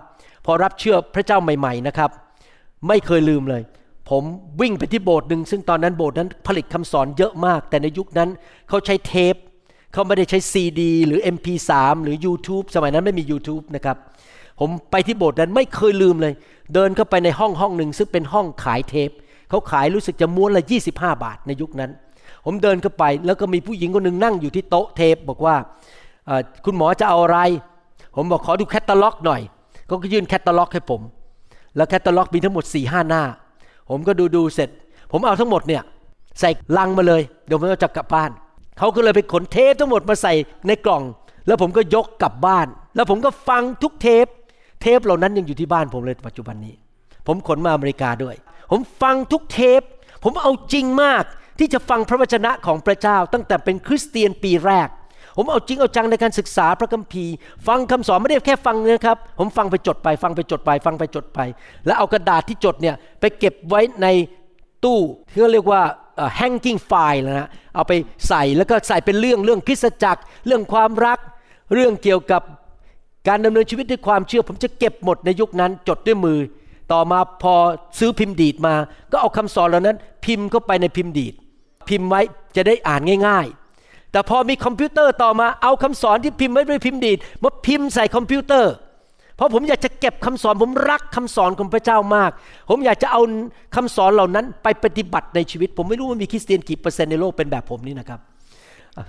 [0.45, 2.09] พอรับเชื่อพระเจ้าใหม่ ๆนะครับ
[2.87, 3.61] ไม่เคยลืมเลย
[4.09, 4.23] ผม
[4.61, 8.29] วิ่งไปที่โบสถ์หนึ่งซึ่งตอนนั้นโบสถ์นั้นผลิตคำสอนเยอะมาก แต่ในยุคนั้น
[8.69, 9.35] เขาใช้เทป
[9.93, 11.71] เขาไม่ได้ใช้ซีดีหรือ MP3
[12.03, 13.98] หรือ YouTube สมัยนั้นไม่มี YouTube นะครับ
[14.60, 16.33] ผมไปที่โบสถ์นั้นไม่เคยลืมเลย
[16.74, 19.10] เดินเข้าไปในห้องห้องหนึ่งซึ่งเป็นห้องขายเทป
[19.50, 21.91] เขาขายรู้สึกจะม้วนละ 25 บาทในยุคนั้น
[22.45, 25.55] ผมเดินเข้าไปแล้วก็มีผู้หญิงคนหนึ่งนั่งอยู่ที่โต๊ะเทป บอกว่า
[26.65, 27.39] คุณหมอจะเอาอะไร
[28.15, 29.41] ผมบอกขอดูแคตตาล็อกหน่อย
[29.88, 31.01] เขาก็ยื่นแคตตาล็อกให้ผม
[31.75, 33.24] แล้วแคตตาล็อกมีทั้งหมดสี่ห้าหน้า
[33.89, 34.69] ผมก็ดูดูเสร็จ
[35.12, 35.81] ผมเอาทั้งหมดเนี่ย
[36.39, 38.31] ใส่ลังมาเลยเดี๋ยวผมจะกลับบ้าน
[38.77, 40.33] เขาก็เลยไปขนเทปทั้งหมดมาใส่
[40.67, 41.03] ในกล่อง
[41.47, 44.25] แล้วผมก็ยกกลับบ้าน แล้วผมก็ฟังทุกเทป
[44.81, 46.73] เทปเหล่านั้นยังอยู่ที่บ้านผมเลยปัจจุบันนี้
[47.27, 48.35] ผมขนมาอเมริกาด้วย
[48.71, 49.81] ผมฟังทุกเทป
[50.23, 51.23] ผมเอาจริงมาก
[51.59, 54.89] ที่จะฟังพระวจนะของพระเจ้า ตั้งแต่เป็นคริสเตียนปีแรก
[55.37, 57.33] ผมเอาจริงเอาจังในการศึกษาพระคัมภีร์
[57.67, 61.39] ฟังคำสอนไม่ได้แค่ฟังนะครับ ผมฟังไปจดไป ฟังไปจดไป ฟังไปจดไป
[61.85, 64.07] แล้วเอากระดาษที่จดเนี่ยไปเก็บไว้ใน
[64.83, 64.99] ตู้
[65.31, 65.81] ที่เขาเรียกว่า
[66.39, 67.93] hanging file นะฮะเอาไป
[68.27, 71.19] ใส่แล้วก็ใส่เป็นเรื่องเรื่องคริสตจักร เรื่องความรัก
[71.73, 72.41] เรื่องเกี่ยวกับ
[73.27, 76.39] การดำเนินชีวิตด้วยความเชื่อ ผมจะเก็บหมดในยุคนั้นจดด้วยมือ
[76.91, 77.55] ต่อมาพอ
[77.99, 78.75] ซื้อพิมพ์ดีดมา
[79.11, 81.33] ก็เอาคำสอนเหล่านั้น พิมพ์เข้าไปในพิมพ์ดีด
[81.89, 82.21] พิมพ์ไว้
[82.55, 83.45] จะได้อ่านง่าย
[83.79, 88.73] ๆ แต่พอมีคอมพิวเตอร์ต่อมาเอาคำสอนที่พิมพ์ไว้ด้วยพิมพ์ดีดมาพิมพ์ใส่คอมพิวเตอร์
[89.41, 92.31] ราะผมอยากจะเก็บคำสอนผมรักคำสอนของพระเจ้ามาก
[92.69, 93.21] ผมอยากจะเอา
[93.75, 98.19] คำสอนเหล่านั้นไปปฏิบัติในชีวิต ผมไม่รู้ว่ามีคริสเตียนกี่เปอร์เซ็นต์ในโลกเป็นแบบผมนี่นะครับ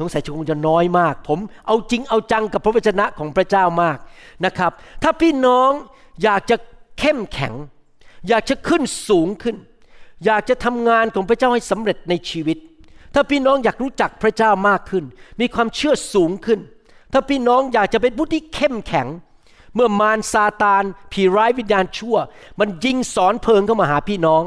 [0.01, 3.99] สงสัยคงจะน้อยมาก ผมเอาจริงเอาจังกับพระวจนะของพระเจ้ามาก
[4.45, 4.73] นะครับ
[5.03, 5.71] ถ้าพี่น้อง
[6.23, 6.57] อยากจะ
[6.99, 7.55] เข้มแข็ง
[8.29, 9.57] อยากจะขึ้นสูงขึ้น
[10.25, 12.59] อยากจะทำงานของพระเจ้าให้สำเร็จในชีวิต
[13.15, 15.05] ถ้าพี่น้องอยากรู้จักพระเจ้ามากขึ้น
[15.41, 16.61] มีความเชื่อสูงขึ้น
[17.13, 19.07] ถ้าพี่น้องอยากจะเป็นผู้ที่เข้มแข็ง
[19.75, 22.17] เมื่อมารซาตานผีร้ายวิญญาณชั่ว
[22.61, 24.43] มันยิงสอนเพลิงเข้ามาหาพี่น้อง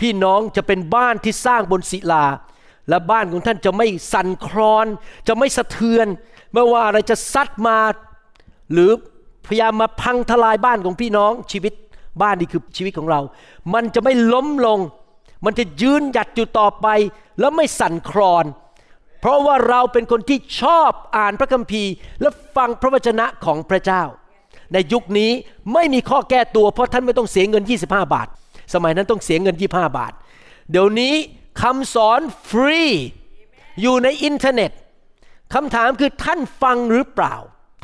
[0.00, 2.24] พี่น้องจะเป็นบ้านที่สร้างบนศิลา
[2.88, 4.86] และบ้านของท่านจะไม่สั่นคลอน
[5.28, 6.06] จะไม่สะเทือน
[6.52, 7.78] ไม่ว่าอะไรจะซัดมา
[8.72, 8.90] หรือ
[9.46, 11.72] พยายามมาพังทลายบ้านของพี่น้องชีวิต
[12.22, 13.20] บ้านนี่คือชีวิตของเรา
[13.74, 14.78] มันจะไม่ล้มลง
[15.44, 16.86] มันจะยืนหยัดอยู่ต่อไป
[17.40, 18.44] แล้วไม่สั่นคลอน
[19.20, 24.02] เพราะว่าเราเป็นคนที่ชอบอ่านพระคัมภีร์ และฟังพระวจนะของพระเจ้า
[24.72, 25.30] ในยุคนี้
[25.72, 28.28] ไม่มีข้อแก้ตัว เพราะท่านไม่ต้องเสียเงิน 25 บาท
[28.74, 30.12] สมัยนั้นต้องเสียเงิน 25 บาท
[30.70, 31.14] เดี๋ยวนี้
[31.62, 32.82] คำสอนฟรี
[33.80, 34.70] อยู่ในอินเทอร์เน็ต
[35.54, 37.34] คำถามคือท่านฟังหรือเปล่า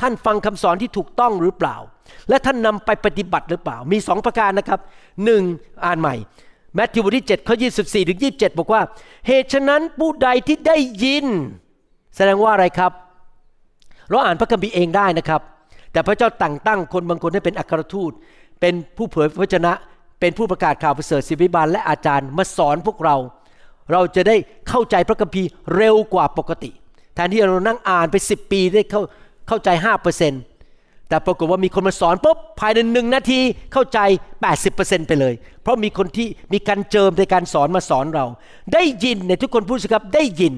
[0.01, 1.75] ท่านฟังคำสอนที่ถูกต้องหรือเปล่า
[2.29, 4.79] และท่านนำไปปฏิบัติหรือเปล่า มีสองประการนะครับ
[5.23, 5.43] หนึ่ง
[5.85, 6.15] อ่านใหม่
[6.73, 8.81] แมทธิวบทที่7ข้อ24ถึง27 บอกว่า
[9.27, 11.25] เหตุฉะนั้นผู้ใดที่ได้ยิน
[12.15, 12.91] แสดงว่าอะไรครับ
[14.09, 15.41] เราอ่านพระคัมภีร์เองได้นะครับ
[15.97, 18.11] แต่พระเจ้าแต่งตั้งคนบางคนให้เป็นอัครทูต
[18.61, 19.73] เป็นผู้เผยพระวจนะ
[20.19, 23.15] เป็นผู้ประกาศข่าวประเสริฐศิบิบาลและอาจารย์มาสอนพวกเรา
[23.91, 24.35] เราจะได้
[24.69, 26.71] เข้าใจพระคัมภีร์เร็วกว่าปกติ
[27.15, 29.01] แทนที่เรานั่งอ่านไป 10 ปีได้เข้า
[29.47, 29.69] เข้าใจ
[30.39, 33.39] 5%แต่ปรากฏว่ามีคนมาสอนปุ๊บภายในหนึ่งนาที
[33.73, 33.99] เข้าใจ
[34.53, 38.25] 80%ไปเลย เพราะมีคนที่มีการเจิมในการสอนมาสอนเรา
[38.73, 40.53] ได้ยินเนี่ยทุกคนพูดสิครับได้ยิน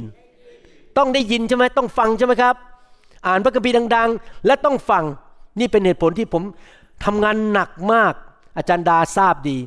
[0.98, 2.56] ต้องได้ยินใช่ไหมต้องฟังใช่ไหมครับ
[3.28, 5.04] อ่านพระคัมภีร์ดัง ๆ และต้องฟัง
[5.60, 6.44] นี่เป็นเหตุผลที่ผม
[7.06, 8.14] ทำงานหนักมาก
[8.58, 9.58] อาจารย์ดาทราบดี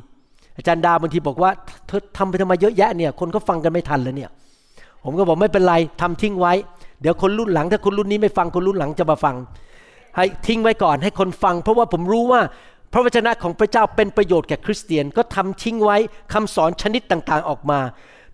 [0.57, 1.51] อาจารย์ดาบางทีบอกว่า
[1.87, 4.29] เธอทำไปทำไมเยอะแยะเนี่ย คนก็ฟังกันไม่ทันเลยเนี่ย
[5.03, 6.53] ผมก็บอกไม่เป็นไรทำทิ้งไว้
[7.01, 9.35] เดี๋ยวคนรุ่นหลัง ถ้าคนรุ่นนี้ไม่ฟังคนรุ่นหลังจะมาฟัง
[10.15, 12.41] ให้ทิ้งไว้ก่อนให้คนฟัง เพราะว่าผมรู้ว่า
[12.91, 15.97] พระวจนะของพระเจ้าเป็นประโยชน์แก่คริสเตียนก็ทำทิ้งไว้
[16.33, 17.79] คำสอนชนิดต่างๆออกมา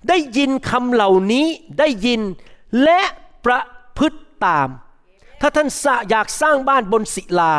[0.10, 1.46] ได้ยินคำเหล่านี้
[1.80, 2.22] ได้ยิน
[2.84, 3.02] และ
[3.46, 3.62] ประ
[3.98, 4.68] พฤติตาม
[5.42, 5.68] ถ้าท่าน
[6.10, 7.54] อยากสร้างบ้านบนศิลา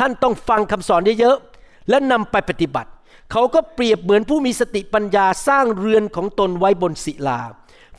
[0.00, 2.90] ท่านต้องฟังคำสอนเยอะๆ และนำไปปฏิบัติ
[3.32, 7.40] เขาก็เปรียบเหมือนผู้มีสติปัญญาสร้างเรือนของตนไว้บนศิลา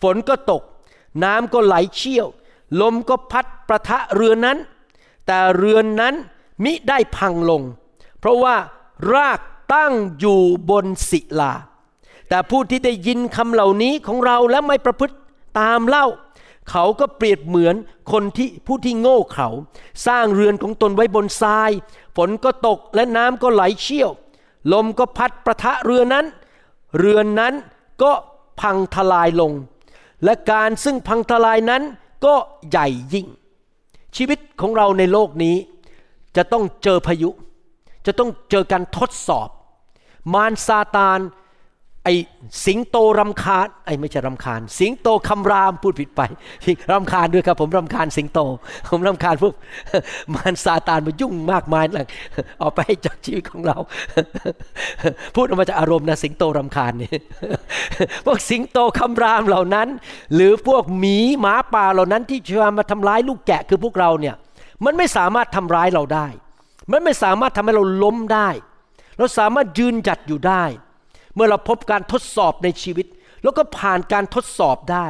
[0.02, 0.64] ฝนก็ตก
[1.24, 2.28] น้ำก็ไหลเชี่ยว
[2.82, 4.58] ลมก็พัดประทะเรือนนั้น
[5.28, 6.14] แต่เรือนนั้น
[6.64, 7.62] มิได้พังลง
[8.20, 8.56] เพราะว่า
[9.14, 9.40] ราก
[9.74, 11.54] ตั้งอยู่บนศิลา
[12.30, 15.16] แต่ผู้ที่ได้ยินคำเหล่านี้ของเราและไม่ประพฤติ
[15.60, 16.06] ตามเล่า
[16.72, 17.76] เขาก็เปรียบเหมือน
[18.12, 19.50] คนที่ผู้ที่โง่เขา
[20.08, 21.72] สร้างเรือนของตนไว้บนทราย
[22.16, 24.12] ฝนก็ตกและน้ำก็ไหลเชี่ยว
[24.74, 26.26] ลมก็พัดประทะเรือนั้น
[26.98, 27.54] เรือนนั้น
[28.04, 28.12] ก็
[28.62, 29.52] พังทลายลง
[30.24, 31.84] และการซึ่งพังทลายนั้น
[32.26, 32.36] ก็
[32.70, 33.28] ใหญ่ยิ่ง
[34.16, 35.56] ชีวิตของเราในโลกนี้
[36.36, 37.30] จะต้องเจอพายุ
[38.06, 39.50] จะต้องเจอการทดสอบ
[40.34, 41.20] มารซาตาน
[42.08, 42.16] ไอ้
[42.66, 46.22] สิงโตรำคาญไอ้ไม่ใช่รำคาญ สิงโตคำรามพูดผิดไป
[46.92, 48.40] รำคาญด้วยครับ ผมรำคาญสิงโต
[48.90, 49.54] ผมรำคาญพวก
[50.34, 52.08] มารซาตานมายุ่งมากมายหลัง
[52.60, 53.78] เอาไปให้จากชีวิตของเรา
[55.36, 57.14] พูดออกมาจากอารมณ์นะสิงโตรำคาญนี่
[58.26, 59.88] พวกสิงโตคำรามเหล่านั้น
[60.36, 64.36] หรือพวกหมีหมาป่าเหล่านั้นที่จะมาทำร้ายลูกแกะคือพวกเราเนี่ย
[64.86, 66.28] มันไม่สามารถทำร้ายเราได้
[66.92, 68.50] มันไม่สามารถทำให้เราล้มได้
[69.18, 70.64] เราสามารถยืนหยัดอยู่ได้
[71.36, 73.08] เมื่อเราพบการทดสอบในชีวิต
[73.44, 75.08] แล้วก็ผ่านการทดสอบได้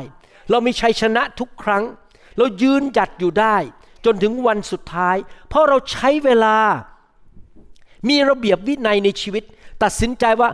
[0.49, 1.83] เรามีชัยชนะทุกครั้ง
[2.38, 3.55] เรายืนหยัดอยู่ได้
[4.05, 5.15] จนถึงวันสุดท้าย
[5.49, 6.57] เพราะเราใช้เวลา
[8.09, 9.43] มีระเบียบวินัยในชีวิต
[9.83, 10.49] ตัดสินใจว่า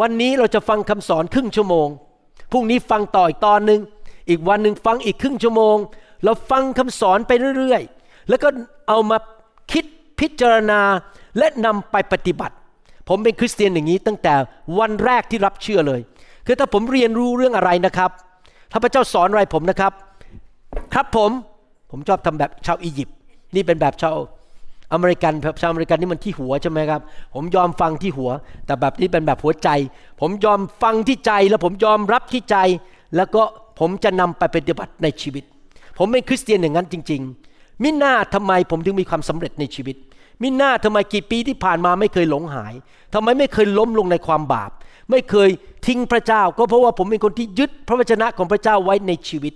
[0.00, 1.88] วันนี้เราจะฟังคำสอนครึ่งชั่วโมง
[2.52, 3.80] พรุ่งนี้ฟังต่ออีกตอนหนึ่ง
[4.28, 5.76] อีกวันหนึ่งฟังอีกครึ่งชั่วโมง
[6.24, 8.48] เราฟังคำสอนไปเรื่อยๆ แล้วก็
[8.88, 9.18] เอามา
[9.72, 9.84] คิด
[10.20, 10.80] พิจารณา
[11.38, 12.54] และนำไปปฏิบัติ
[13.08, 14.34] ผมเป็นคริสเตียนอย่างนี้ตั้งแต่
[14.78, 16.00] วันแรกที่รับเชื่อเลย
[16.46, 18.10] คือถ้าผมเรียนรู้เรื่องอะไรนะครับ
[18.72, 19.92] ถ้าพระเจ้าสอนอะไรผมนะครับ
[20.94, 21.30] ครับผม
[21.90, 23.16] ผมชอบทำแบบชาวอียิปต์
[23.54, 24.16] นี่เป็นแบบชาว
[24.92, 27.00] อเมริกันแบบชาวอเมริกันนี่มันที่หัวใช่ไหมครับ
[27.34, 28.30] ผมยอมฟังที่หัว
[28.66, 29.68] แต่แบบนี้เป็นแบบหัวใจ
[30.20, 32.56] ผมยอมฟังที่ใจแล้วผมยอมรับที่ใจ
[33.16, 33.42] แล้วก็
[33.80, 35.44] ผมจะนำไปปฏิบัติในชีวิต
[35.98, 37.20] ผมเป็นคริสเตียนอย่างนั้นจริง
[37.52, 39.96] ๆ มิน่าทำไมผมถึงมีความสำเร็จในชีวิต
[40.42, 42.74] มิน่าทำไมกี่ปีที่ผ่านมาไม่เคยหลงหาย
[43.14, 44.70] ทำไมไม่เคยล้มลงในความบาป
[45.10, 45.50] ไม่เคย
[45.86, 49.54] ทิ้งพระเจ้า ก็เพราะว่าผมเป็นคนที่ยึดพระวจนะของพระเจ้าไว้ในชีวิต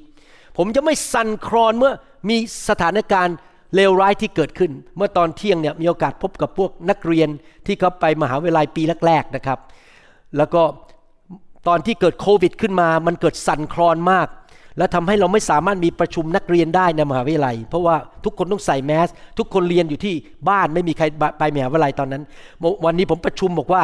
[0.56, 1.92] ผมจะไม่สั่นคลอนเมื่อ
[2.28, 2.36] มี
[2.68, 3.36] สถานการณ์
[3.74, 7.28] เลวร้ายที่เกิดขึ้น เมื่อตอนเที่ยงเนี่ยมีโอกาสพบกับพวกนักเรียน
[7.66, 9.58] ที่เขาไปมหาวิทยาลัยปีแรกๆนะครับ
[10.36, 10.62] แล้วก็
[11.68, 14.26] ตอนที่เกิดโควิดขึ้นมา มันเกิดสั่นคลอนมาก
[14.78, 19.08] และทำให้เราไม่สามารถมีประชุมนักเรียนได้ในมหาวิทยาลัย เพราะว่าทุกคนต้องใส่แมส
[19.38, 20.14] ทุกคนเรียนอยู่ที่
[20.48, 21.04] บ้านไม่มีใคร
[21.38, 22.22] ไปมหาวิทยาลัยตอนนั้น
[22.84, 23.82] วันนี้ผมประชุมบอกว่า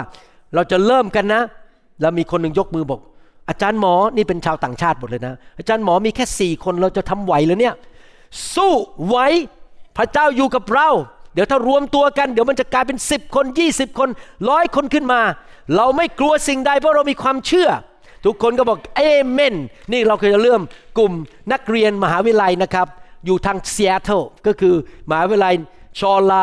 [0.55, 1.43] เราจะเริ่มกันนะ
[2.01, 3.01] แล้วมีคนหนึ่งยกมือบอก
[3.49, 7.75] อาจารย์หมอนี่เป็นชาวต่างชาติหมดเลยนะ อาจารย์หมอมีแค่สี่คนเราจะทำไหวเลยเนี่ย
[8.55, 8.73] สู้
[9.07, 9.17] ไหว
[9.97, 10.89] พระเจ้าอยู่กับเรา
[11.35, 14.09] เดี๋ยวถ้ารวมตัวกันเดี๋ยวมันจะกลายเป็น10คน20คน
[14.51, 15.21] ร้อยคนขึ้นมา
[15.77, 17.69] เราไม่กลัวสิ่งใดเพราะเรามีความเชื่อ
[18.25, 19.55] ทุกคนก็บอกเอเมน
[19.93, 20.63] นี่เราเคยจะเริ่ม
[20.99, 21.13] กลุ่ม
[21.53, 22.87] นักเรียนมหาวิทยาลัยนะครับ
[23.27, 24.75] อยู่ทางซีแอตเทิลก็คือ
[25.11, 25.55] มหาวิทยาลัย
[25.99, 26.35] ชอไล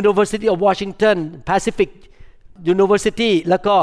[0.00, 1.16] University of Washington
[1.48, 1.90] Pacific
[2.74, 3.76] University แล้วก็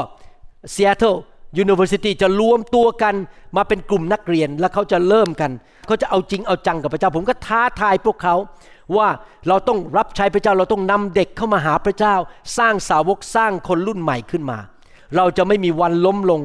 [0.74, 1.18] Seattle
[1.62, 3.14] University จะรวมตัวกัน
[3.56, 5.50] มาเป็นกลุ่มนักเรียนแล้วเขาจะเริ่มกัน
[5.86, 8.34] เขาจะเอาจริงเอาจังกับพระเจ้า ผมก็ท้าทายพวกเขา
[8.96, 9.08] ว่า
[9.48, 12.14] เราต้องรับใช้พระเจ้าเราต้องนำเด็กเข้ามาหาพระเจ้า
[12.58, 14.58] สร้างสาวกสร้างคนรุ่นใหม่ขึ้นมา
[15.16, 16.40] เราจะไม่มีวันล้มลง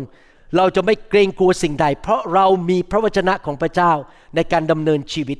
[0.57, 3.91] เราจะไม่เกรงกลัวสิ่งใด เพราะเรามีพระวจนะของพระเจ้า
[4.35, 5.38] ในการดำเนินชีวิต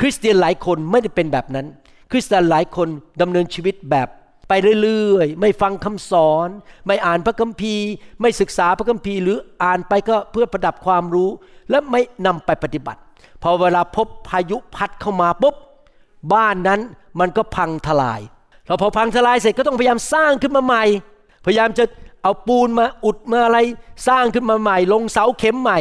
[0.00, 1.66] คริสเตียนหลายคนไม่ได้เป็นแบบนั้น
[2.10, 2.88] คริสเตียนหลายคน
[3.20, 4.08] ดำเนินชีวิตแบบ
[4.48, 6.48] ไปเรื่อยๆ ไม่ฟังคำสอน
[6.86, 7.88] ไม่อ่านพระคัมภีร์
[8.20, 11.30] ไม่ศึกษาพระคัมภีร์หรืออ่านไปก็เพื่อประดับความรู้
[11.70, 13.00] และไม่นำไปปฏิบัติ
[13.42, 15.54] พอเวลาพบพายุพัดเข้ามาปุ๊บ
[16.32, 16.80] บ้านนั้น
[17.20, 18.20] มันก็พังทลาย
[18.66, 20.84] เราพอพังทลายเสร็จก็ต้องพยายามสร้างขึ้นมาใหม่
[21.46, 21.84] พยายามจะ
[22.22, 23.58] เอาปูนมาอุดมาอะไร
[24.08, 25.78] สร้างขึ้นมาใหม่ ลงเสาเข็มใหม่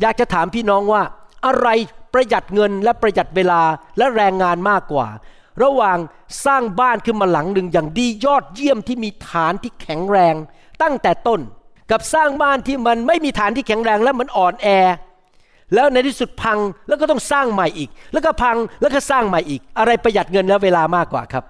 [0.00, 1.02] อยากจะถามพี่น้องว่า
[1.46, 1.68] อะไร
[2.12, 3.62] ประหยัดเงินและประหยัดเวลา
[3.98, 5.06] และแรงงานมากกว่า
[5.62, 5.98] ระหว่าง
[6.44, 10.34] สร้างบ้านขึ้นมาหลังหนึ่งอย่างดียอดเยี่ยมที่มีฐานที่แข็งแรง
[10.82, 11.40] ตั้งแต่ต้น
[11.90, 14.68] กับสร้างบ้านที่มันไม่มีฐานที่แข็งแรงและมันอ่อนแอ
[15.74, 16.58] แล้วในที่สุดพัง
[16.88, 21.44] แล้วก็ต้องสร้างใหม่อีก แล้วก็พังแล้วก็สร้างใหม่อีก อะไรประหยัดเงินและเวลามากกว่าครับ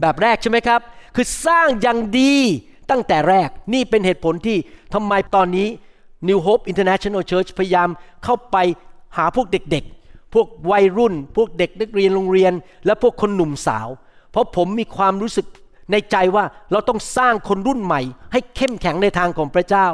[0.00, 0.80] แบบแรกใช่ไหมครับ
[1.14, 2.36] คือสร้างอย่างดี
[2.90, 4.56] ตั้งแต่แรกนี่เป็นเหตุผลที่
[4.94, 5.68] ทำไมตอนนี้
[6.28, 7.88] New Hope International Church พยายาม
[8.24, 8.56] เข้าไป
[9.16, 12.52] หาพวกเด็กๆ พวกวัยรุ่น พวกเด็กนักเรียนโรงเรียน
[12.86, 13.88] และพวกคนหนุ่มสาว
[14.30, 15.46] เพราะผมมีความรู้สึก
[15.92, 18.00] ในใจว่าเราต้องสร้างคนรุ่นใหม่
[18.32, 19.86] ให้เข้มแข็งในทางของพระเจ้า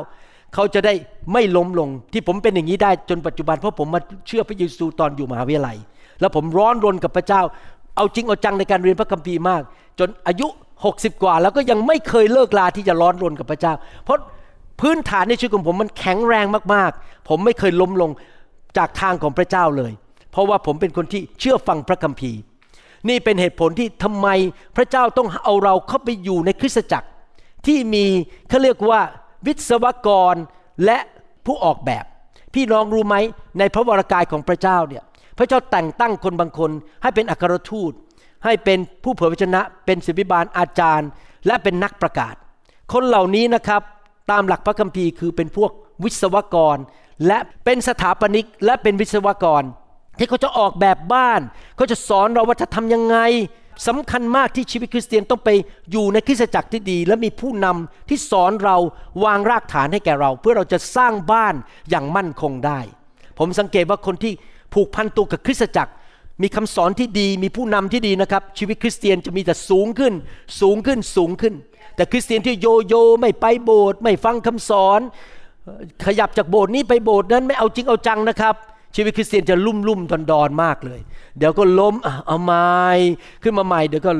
[0.54, 0.94] เขาจะได้
[1.32, 5.76] ไม่ล้มลงที่ผมเป็นอย่างนี้ได้จนปัจจุบันเพราะผมมาเชื่อพระเยซูตอนอยู่มหาวิทยาลัย
[6.20, 7.42] แล้วผมร้อนรนกับพระเจ้า
[7.96, 9.62] เอาจริงเอาจังในการเรียนพระคัมภีร์มาก
[9.98, 10.46] จนอายุ
[10.88, 13.72] 60 กว่า แล้วก็ยังไม่เคยเลิกลาที่จะร้อนรนกับพระเจ้า
[14.04, 14.18] เพราะ
[14.80, 18.10] พื้นฐานในชีวิตของผมมันแข็งแรงมากๆ ผมไม่เคยล้มลง
[18.76, 19.92] จากทางของพระเจ้าเลย
[20.32, 22.40] เพราะว่าผมเป็นคนที่เชื่อฟังพระคัมภีร์
[23.08, 24.28] นี่เป็นเหตุผลที่ทำไม
[24.76, 27.08] พระเจ้าต้องเอาเราเข้าไปอยู่ในคริสตจักร
[27.66, 28.04] ที่มี
[28.48, 29.00] เขาเรียกว่า
[29.46, 30.34] วิศวกร
[30.84, 30.98] และ
[31.46, 32.04] ผู้ออกแบบ
[32.54, 33.16] พี่น้องรู้ไหม
[33.58, 35.02] ในพระวรากายของพระเจ้าเนี่ย
[35.38, 36.70] พระเจ้าแต่งตั้งคนบางคน
[37.02, 37.92] ให้เป็นอัครทูต
[38.44, 41.08] ให้เป็นผู้เผยพระชนะเป็นศิบิบาลอาจารย์
[41.46, 42.34] และเป็นนักประกาศ
[42.92, 43.82] คนเหล่านี้นะครับ
[44.30, 45.70] ตามหลักพระคัมภีร์คือเป็นพวก
[46.04, 46.76] วิศวกร
[47.26, 49.62] และเป็นสถาปนิกและเป็นวิศวกร
[50.18, 51.40] ที่เขาจะออกแบบบ้าน
[51.76, 53.16] เขาจะสอนเราว่าจะทำยังไง
[53.86, 55.50] สำคัญมากที่ชีวิตคริสเตียนต้องไป
[55.90, 58.76] อยู่ในคริสตจักรที่ดี และมีผู้นำที่สอนเรา
[59.24, 61.54] วางรากฐานให้แก่เรา เพื่อเราจะสร้างบ้าน
[61.90, 62.80] อย่างมั่นคงได้
[63.38, 64.32] ผมสังเกตว่าคนที่
[64.74, 65.92] ผูกพันตัวกับคริสตจักร
[66.42, 70.12] มีคำสอนที่ดีมีผู้นำที่ดีนะครับ ชีวิตคริสเตียนจะมีแต่สูงขึ้น
[70.60, 71.54] สูงขึ้นสูงขึ้น
[71.96, 75.00] แต่คริสเตียนที่โยโย่ไม่ไปโบสถ์ไม่ฟังคำสอน
[76.06, 78.54] ขยับจากโบสถ์นี้ไปโบสถ์นั้นไม่เอาจริงเอาจังนะครับ
[78.96, 81.00] ชีวิตคริสเตียนจะลุ่มลุ่มดอนดอนมากเลย
[81.38, 81.94] เดี๋ยวก็ล้ม
[82.26, 82.64] เอาใหม่
[83.42, 84.12] ขึ้นมาใหม่เดี๋ยวก็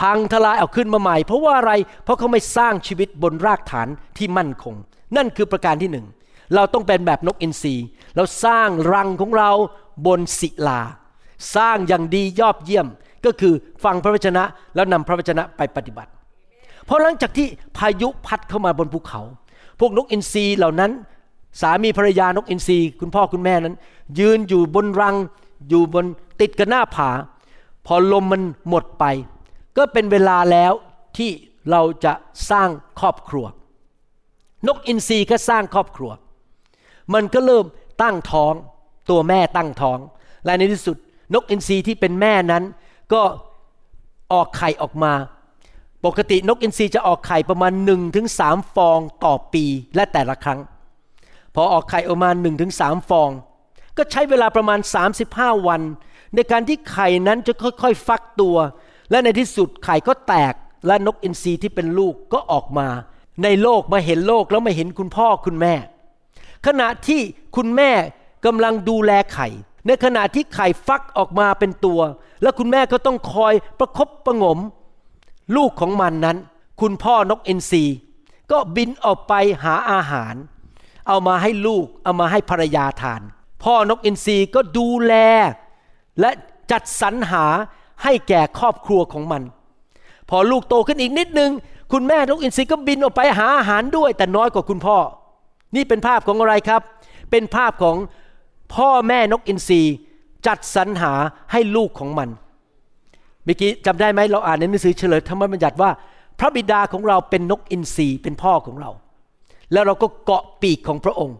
[0.00, 1.72] พังทลายเอาขึ้นมาใหม่ เพราะว่าอะไร
[2.04, 4.74] เพราะเขาไม่สร้างชีวิตบนรากฐานที่มั่นคง
[5.16, 6.06] นั่นคือประการที่หนึ่ง
[6.54, 7.74] เราต้องเป็นแบบนกอินทรี
[8.16, 9.50] เราสร้างรังของเรา
[10.06, 10.80] บนศิลา
[11.56, 12.86] สร้างอย่างดียอดเยี่ยม
[13.24, 16.10] ก็คือฟังพระวจนะแล้วนำพระวจนะไปปฏิบัติ
[16.84, 19.20] เพราะหลังจากที่พายุพัดเข้ามาบนภูเขา
[19.80, 20.90] พวกนกอินทรีเหล่านั้น
[21.60, 23.76] สามีภรรยานกอินทรีคุณพ่อคุณแม่นั้น
[24.18, 25.16] ยืนอยู่บนรัง
[25.68, 26.04] อยู่บน
[26.40, 27.10] ติดกับหน้าผา
[27.86, 29.04] พอลมมันหมดไป
[29.76, 30.72] ก็เป็นเวลาแล้ว
[31.16, 31.30] ที่
[31.70, 32.12] เราจะ
[32.50, 32.68] สร้าง
[33.00, 33.46] ครอบครัว
[34.66, 36.10] นกอินทรีก็สร้างครอบครัว
[37.14, 37.66] มันก็เริ่ม
[38.02, 38.54] ตั้งท้อง
[39.10, 39.98] ตัวแม่ตั้งท้อง
[40.44, 40.96] และในที่สุด
[41.34, 42.64] นกอินทรีที่เป็นแม่นั้น
[43.12, 43.22] ก็
[44.32, 45.12] ออกไข่ออกมา
[46.04, 48.40] ปกตินกอินทรีจะออกไข่ประมาณ1-3ถึงส
[48.74, 49.64] ฟองต่อปี
[49.96, 50.60] และแต่ละครั้ง
[51.54, 53.30] พอออกไข่ออกมา1-3ถึงสฟอง
[53.96, 54.78] ก็ใช้เวลาประมาณ
[55.22, 55.82] 35 วัน
[56.34, 58.56] ในการที่ไข่นั้นจะค่อยๆ ฟักตัว
[59.10, 60.54] และในที่สุดไข่ก็แตก
[60.86, 62.88] และนกอินทรีที่เป็นลูกก็ออกมา
[63.42, 65.74] ในโลกมาเห็นโลกแล้วมาเห็นคุณพ่อคุณแม่
[66.66, 67.20] ขณะที่
[67.56, 67.90] คุณแม่
[68.46, 69.48] กำลังดูแลไข่
[69.86, 72.00] ในขณะที่ไข่ฟักออกมาเป็นตัว
[72.42, 74.58] แล้วคุณแม่ก็ต้องคอยประคบประงม
[75.56, 76.36] ลูกของมันนั้น
[76.80, 77.84] คุณพ่อนกเอินทรี
[78.50, 79.32] ก็บินออกไป
[79.64, 80.34] หาอาหาร
[81.08, 83.22] เอามาให้ลูกเอามาให้ภรรยาทาน
[83.64, 85.14] พ่อนกเอินทรีก็ดูแล
[86.20, 86.30] และ
[86.70, 87.44] จัดสรรหา
[88.02, 89.42] ให้แก่ครอบครัวของมัน
[90.28, 91.50] พอลูกโตขึ้นอีกนิดนึง
[91.92, 94.98] คุณแม่นกอินทรีก็บินออกไปหาอาหารด้วย แต่น้อยกว่าคุณพ่อ
[95.74, 96.82] นี่เป็นภาพของอะไรครับ
[97.30, 97.96] เป็นภาพของ
[98.74, 99.82] พ่อแม่นกอินทรี
[100.46, 101.12] จัดสรรหา
[101.52, 102.28] ให้ลูกของมัน
[103.44, 105.90] เมื่อกี้จำได้ไหมเราอ่านในหนังสือเฉลยธรรมบัญญัติว่า
[106.38, 108.90] พระบิดาของเราเป็นนกอินทรีเป็นพ่อของเรา
[109.72, 111.36] แล้วเราก็เกาะปีกของพระองค์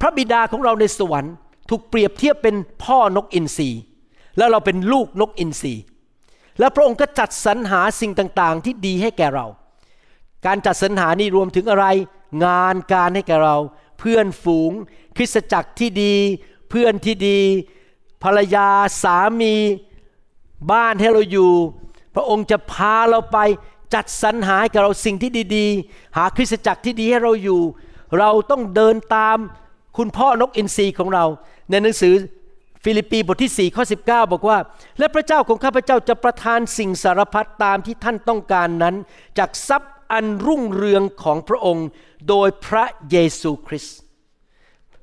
[0.00, 1.34] พระบิดาของเราในสวรรค์
[1.68, 3.70] ถูกเปรียบเทียบเป็นพ่อนกอินทรี
[4.38, 5.74] แล้วเราเป็นลูกนกอินทรี
[6.58, 9.46] และพระองค์ก็จัดสรรหาสิ่งต่างๆ ที่ดีให้แก่เรา
[10.46, 11.86] การจัดสรรหานี่รวมถึงอะไร
[12.44, 13.56] งานการให้แก่เรา
[13.98, 14.72] เพื่อนฝูง
[15.18, 16.14] คริสตจักรที่ดี
[16.68, 17.38] เพื่อนที่ดี
[18.22, 18.68] ภรรยา
[19.02, 19.54] สามี
[20.72, 21.52] บ้านให้เราอยู่
[22.14, 23.38] พระองค์จะพาเราไป
[23.94, 27.62] จัดสรรหาให้กับเราสิ่งที่ดี ๆ หาคริสตจักรที่ดีให้เราอยู่
[28.18, 29.38] เราต้องเดินตาม
[29.96, 31.24] คุณพ่อนกอินทรีของเรา
[31.70, 32.14] ในหนังสือ
[32.84, 34.58] ฟิลิปปีบทที่ 4 ข้อ 19 บอกว่า
[34.98, 38.94] และพระเจ้าของข้าพเจ้าจะประทานสิ่งสารพัดตามที่ท่านต้องการนั้น
[39.38, 41.86] จากทรัพย์อันรุ่งเรืองของพระองค์
[42.28, 43.98] โดยพระเยซูคริสต์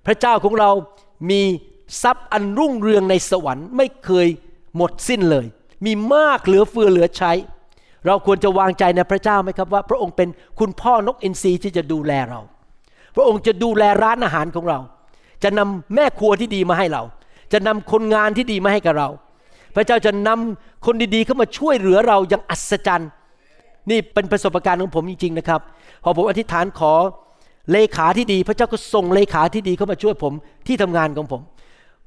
[0.05, 0.71] พระเจ้าของเรา
[1.29, 1.41] มี
[2.03, 4.27] ทรัพย์อันรุ่งเรืองในสวรรค์ไม่เคย
[4.77, 5.45] หมดสิ้นเลย
[5.85, 7.31] มีมากเหลือเฟือเหลือใช้
[8.07, 12.39] เราควรจะวางใจในพระเจ้าไหมครับว่า พระองค์เป็นคุณพ่อนกอินทรีที่จะดูแลเรา
[13.15, 14.79] พระองค์จะดูแลร้านอาหารของเรา
[15.43, 17.03] จะนำแม่ครัวที่ดีมาให้เรา
[17.53, 19.09] จะนำคนงานที่ดีมาให้กับเรา
[19.75, 23.09] พระเจ้าจะนำคนดีๆเข้ามาช่วยเหลือเราอย่างอัศจรรย์
[23.89, 25.61] นี่เป็นประสบการณ์ของผมจริงๆนะครับ
[26.03, 26.93] พอผมอธิษฐานขอ
[27.71, 30.33] เลขาที่ดีพระเจ้าก็ส่งเลขาที่ดีเข้ามาช่วยผม
[30.67, 31.41] ที่ทำงานของผม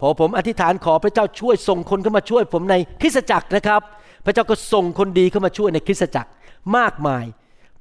[0.00, 3.80] พอผมอธิษฐานขอพระเจ้าช่วยส่งคนเข้ามาช่วยผมในคริสตจักรนะครับ
[4.24, 6.30] พระเจ้าก็ส่งคนดีเข้ามาช่วยในคริสตจักร
[6.76, 7.24] มากมาย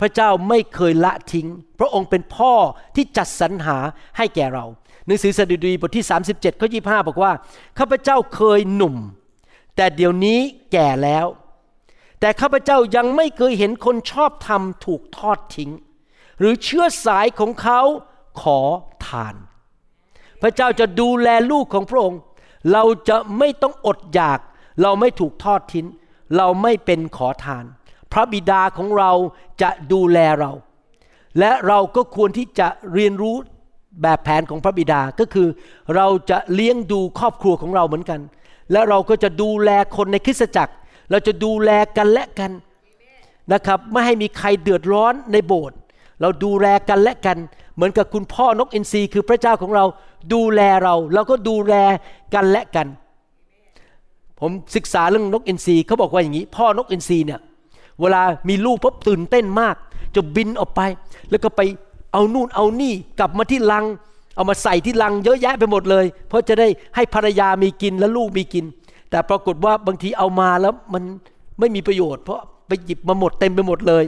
[0.01, 1.47] พระเจ้าไม่เคยละทิ้ง
[1.79, 2.53] พระองค์เป็นพ่อ
[2.95, 3.77] ที่จัดสรรหา
[4.17, 4.65] ให้แก่เรา
[5.05, 7.31] หนังสือสดุดีบทที่ 37ข้อ25 บอกว่า
[7.79, 8.95] ข้าพเจ้าเคยหนุ่ม
[9.75, 10.39] แต่เดี๋ยวนี้
[10.71, 11.25] แก่แล้ว
[12.19, 15.71] แต่ข้าพเจ้ายังไม่เคยเห็นคนชอบธรรมถูกทอดทิ้ง
[16.39, 17.81] หรือเชื้อสายของเขา
[18.41, 18.59] ขอ
[19.07, 19.35] ทาน
[20.41, 22.19] พระเจ้าจะดูแลลูกของพระองค์
[22.73, 24.39] เราจะไม่ต้องอดอยาก
[24.81, 25.87] เราไม่ถูกทอดทิ้ง
[26.37, 27.63] เราไม่เป็นขอทาน
[28.11, 29.11] พระบิดาของเรา
[29.61, 30.51] จะดูแลเรา
[31.39, 33.35] และเราก็ควรที่จะเรียนรู้
[34.01, 35.47] แบบแผนของพระบิดาก็คือ
[35.95, 38.19] เราจะเลี้ยงดูครอบครัวของเราเหมือนกัน
[38.71, 40.73] และเราก็จะดูแลคนในคริสตจักร
[41.11, 42.51] เราจะดูแลกันและกัน
[43.53, 45.77] นะครับ ไม่ให้มีใครเดือดร้อนในโบสถ์
[46.21, 47.37] เราดูแลกันและกัน
[47.75, 49.85] เหมือนกับคุณพ่อนกอินทรีคือพระเจ้าของเรา
[50.33, 51.73] ดูแลเรา เราก็ดูแล
[52.33, 52.87] กันและกัน
[54.39, 57.39] ผมศึกษาเรื่องนกอินทรีเขาบอกว่าอย่างนี้ พ่อนกอินทรีเนี่ย
[58.01, 59.75] เวลามีลูกปุ๊บตื่นเต้นมาก
[60.15, 60.81] จะบินออกไป
[61.29, 61.61] แล้วก็ไป
[62.13, 63.85] เอานู่นเอานี่กลับมาที่ลัง
[64.35, 68.65] เอามาใส่ที่ลังเยอะแยะไปหมดเลย เพราะจะได้ให้ภรรยามีกินและลูกมีกิน
[69.09, 71.03] แต่ปรากฏว่าบางทีเอามาแล้วมัน
[71.59, 74.03] ไม่มีประโยชน์ เพราะไปหยิบมาหมดเต็มไปหมดเลย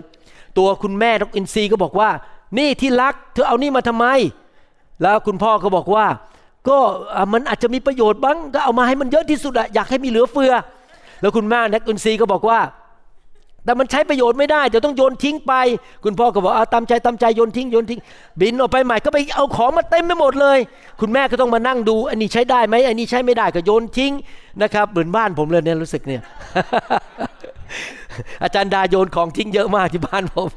[0.57, 2.09] ตัวคุณแม่นกอินทรีก็บอกว่า
[2.57, 4.05] นี่ที่รัก เธอเอานี่มาทำไม
[5.01, 6.05] แล้วคุณพ่อก็บอกว่า
[6.67, 6.77] ก็
[7.33, 10.53] มันอาจจะมีประโยชน์บ้างก็เอามาให้มันเยอะที่สุดอะอยากให้มีเหลือเฟือ
[11.21, 12.59] แล้วคุณแม่นกอินทรีก็บอกว่า
[13.65, 15.53] แต่มันใช้ประโยชน์ไม่ได้เดี๋ยวต้องโยนทิ้งไป
[16.03, 17.99] คุณพ่อก็บอกเอาตามใจตามใจโยนทิ้งโยนทิ้ง
[18.41, 20.59] บินออกไปใหม่ก็ไปเอาของมาเต็มไปหมดเลย
[21.01, 24.12] คุณแม่ก็ต้องมานั่งดู อันนี้ใช้ได้ไหมอันนี้ใช้ไม่ได้ก็โยนทิ้ง
[24.62, 26.21] นะครับเหมือนบ้านผมเลยเนี่ยรู้สึกเนี่ย
[28.43, 30.49] อาจารย์ดาโยนของทิ้งเยอะมากที่บ้านผม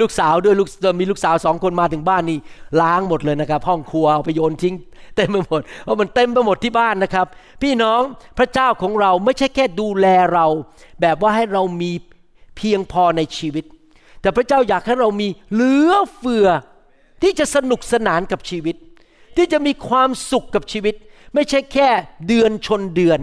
[0.00, 0.68] ลูกสาวด้วยลูก
[1.00, 2.38] มีลูกสาวสองคนมาถึงบ้านนี่
[2.80, 4.74] ล้างหมดเลยนะครับ ห้องครัวเอาไปโยนทิ้ง
[5.16, 7.26] เต็มไปหมดเพราะมันเต็มไปหมดที่บ้านนะครับ
[7.62, 8.00] พี่น้อง
[8.38, 10.46] พระเจ้าของเราไม่ใช่แค่ดูแลเรา
[11.00, 11.92] แบบว่าให้เรามี
[12.56, 13.64] เพียงพอในชีวิต
[14.22, 16.48] แต่พระเจ้าอยากให้เรามีเหลือเฟือ
[17.22, 18.76] ที่จะสนุกสนานกับชีวิต
[19.36, 20.94] ที่จะมีความสุขกับชีวิต
[21.34, 21.88] ไม่ใช่แค่
[22.28, 23.20] เดือนชนเดือน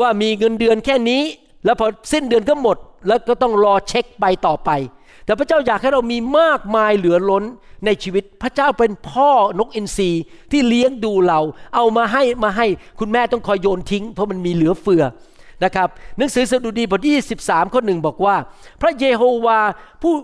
[0.00, 1.22] ว่ามีเงินเดือนแค่นี้
[1.64, 4.70] แล้วพอสิ้นเดือนก็หมด แล้วก็ต้องรอเช็คไปต่อไป
[5.24, 7.44] แต่พระเจ้าอยากให้เรามีมากมายเหลือล้น
[7.84, 10.10] ในชีวิตพระเจ้าเป็นพ่อนกอินทรี
[10.50, 11.40] ที่เลี้ยงดูเรา
[11.74, 12.66] เอามาให้มาให้
[12.98, 15.04] คุณแม่ต้องคอยโยนทิ้ง เพราะมันมีเหลือเฟือ
[15.64, 18.36] นะครับหนังสือสดุดีบทที่23ข้อหนึ่งบอกว่า
[18.80, 19.60] พระเยโฮวา
[20.02, 20.14] ผู้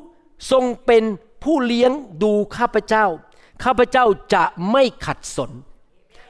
[0.53, 1.05] ทรงเป็น
[1.45, 1.91] ผู้เลี้ยง
[2.23, 3.05] ดูข้าพเจ้า
[3.65, 5.51] ข้าพเจ้าจะไม่ขัดสน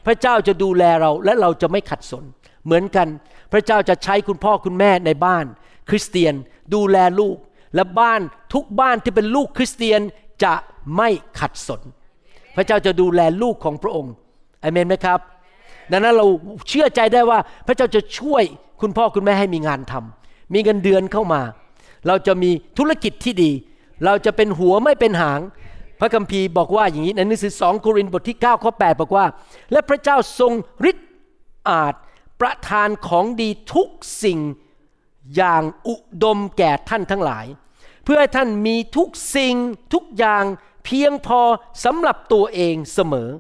[0.07, 2.25] พระเจ้าจะดูแลเราและเราจะไม่ขัดสน
[2.65, 3.09] เหมือนกัน
[3.55, 5.45] พระเจ้าจะใช้คุณพ่อคุณแม่ในบ้าน
[5.91, 6.35] คริสเตียน
[6.75, 7.37] ดูแลลูก
[7.75, 8.21] และบ้าน
[8.55, 10.01] ทุกบ้านที่เป็นลูกคริสเตียน
[10.45, 10.55] จะ
[10.97, 11.09] ไม่
[11.41, 11.83] ขัดสน
[12.57, 14.13] พระเจ้าจะดูแลลูกของพระองค์
[14.63, 15.21] อเมนไหมครับ
[15.91, 16.27] ดังนั้นเรา
[16.69, 18.43] เชื่อใจได้ว่าพระเจ้าจะช่วย
[18.81, 21.43] คุณพ่อคุณแม่ให้มีงานทำมีเงินเดือนเข้ามา
[22.07, 23.51] เราจะมีธุรกิจที่ดี
[24.05, 25.41] เราจะเป็นหัวไม่เป็นหาง
[26.01, 29.27] พระคัมภีร์บอกว่าอย่างนี้ในหนังสือ 2 โครินธ์บทที่9ข้อ8บอกว่า
[29.73, 30.53] และพระเจ้าทรง
[30.91, 31.09] ฤทธิ์
[31.71, 31.95] อาจ
[32.41, 33.89] ประทานของดีทุก
[34.25, 34.41] สิ่ง
[35.37, 37.47] อย่างอุดมแก่ท่านทั้งหลาย
[38.05, 39.55] เพื่อให้ท่านมีทุกสิ่ง
[39.95, 40.45] ทุกอย่าง
[40.85, 41.41] เพียงพอ
[41.85, 43.31] สำหรับตัวเองเสมอ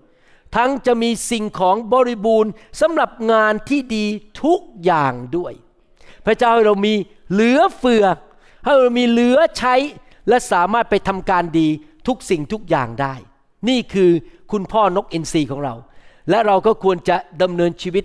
[0.56, 4.06] ทั้งจะมีสิ่งของบริบูรณ์สำหรับงานที่ดี
[4.44, 5.52] ทุกอย่างด้วย
[6.26, 6.94] พระเจ้าให้เรามี
[7.32, 8.04] เหลือเฟือ
[8.64, 9.74] ให้เรามีเหลือใช้
[10.28, 11.68] และสามารถไปทำการดี
[12.06, 13.14] ทุกสิ่งทุกอย่างได้
[13.68, 14.10] นี่คือ
[14.52, 15.74] คุณพ่อนกอินทรีของเรา
[16.30, 18.04] และเราก็ควรจะดำเนินชีวิต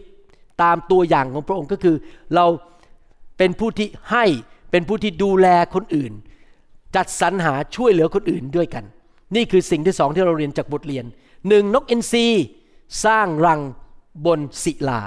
[0.61, 1.95] ตามตัวอย่างของพระองค์ก็คือ
[2.35, 2.45] เรา
[3.37, 4.25] เป็นผู้ที่ให้
[4.71, 6.13] เป็นผู้ที่ดูแลคนอื่น
[6.95, 8.83] จัดสรรหาช่วยเหลือคนอื่นด้วยกัน
[9.35, 11.05] นี่คือสิ่งที่สองที่เราเรียนจากบทเรียน
[11.47, 12.27] หนึ่งนกอินทรี
[13.05, 13.61] สร้างรัง
[14.25, 15.01] บนศิลา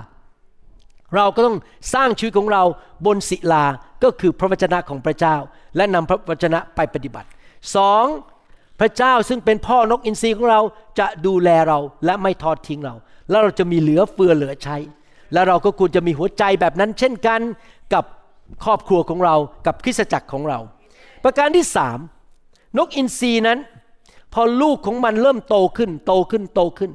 [1.17, 1.57] เราก็ต้อง
[1.95, 2.62] สร้างชีวิตของเรา
[3.07, 3.65] บนศิลา
[4.03, 5.37] ก็คือพระวจนะของพระเจ้า
[5.77, 7.29] และนำพระวจนะไปปฏิบัติ
[7.77, 8.05] สอง
[8.81, 10.61] พระเจ้าซึ่งเป็นพ่อนกอินทรีของเรา
[10.99, 12.95] จะดูแลเราและไม่ทอดทิ้งเรา
[13.31, 14.77] แล้วเราจะมีเหลือเฟือเหลือใช้
[15.33, 17.40] และเราก็ควรจะมีหัวใจแบบนั้น เช่นกัน
[17.95, 18.05] กับ
[18.64, 19.35] ครอบครัวของเรา
[19.66, 20.59] กับคริสตจักรของเรา
[21.25, 21.99] ประการที่สาม
[22.79, 23.59] นกอินทรีนั้น
[24.35, 26.90] พอลูกของมันเริ่มโตขึ้น โตขึ้นโตขึ้น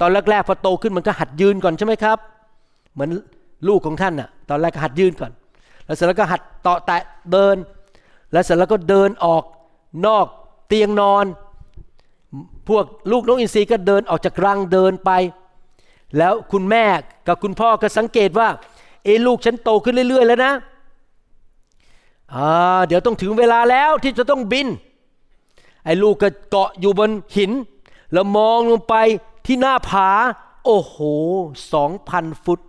[0.00, 2.18] ตอนแรกๆพอโตขึ้นมันก็หัดยืนก่อนใช่ไหมครับ
[2.92, 3.10] เหมือน
[3.68, 5.32] ลูกของท่านน่ะ ตอนแรกก็หัดยืนก่อน
[5.84, 7.56] แล้วเสร็จแล้วก็หัดเตาะแตะเดิน
[8.32, 9.44] แล้วเสร็จแล้วก็เดินออก
[10.06, 10.26] นอก
[10.68, 11.24] เตียงนอน
[12.68, 15.10] พวกลูกนกอินทรีก็เดินออกจากรังเดินไป
[16.18, 16.84] แล้วคุณแม่
[17.26, 18.48] กับคุณพ่อก็สังเกตว่า
[19.04, 20.52] เอลูกฉันโตขึ้นเรื่อย ๆ แล้วนะ
[22.34, 24.68] อ่าเดี๋ยวต้องถึงเวลาแล้วที่จะต้องบิน
[25.84, 27.50] ไอ้ลูกก็เกาะอยู่บนหิน
[28.12, 28.94] แล้วมองลงไป
[29.46, 30.08] ที่หน้าผา
[30.64, 30.96] โอ้โห
[31.72, 32.60] สองพันฟุต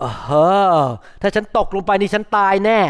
[0.00, 0.04] เอ
[0.76, 0.78] อ
[1.20, 2.80] ถ้าฉันตกลงไปนี่ฉันตายแน่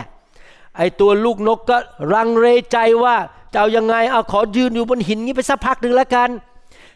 [0.77, 1.77] ไอ้ตัวลูกนกก็
[2.13, 3.17] รังเรใจว่า
[3.53, 6.31] จะเอายังไงเอาขอยืนอยู่บนหินนี้ไปสักพักหนึ่งแล้วกัน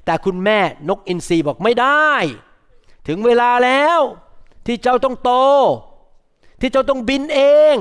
[0.04, 2.10] แต่คุณแม่นกอินทรีบอกไม่ได้
[3.08, 4.00] ถึงเวลาแล้ว
[4.66, 5.32] ที่เจ้าต้องโต
[6.60, 7.40] ที่เจ้าต้องบินเอ
[7.72, 7.76] ง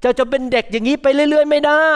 [0.00, 1.90] เจ้าจะเป็นเด็กอย่างนี้ไปเรื่อย ๆ ไม่ได้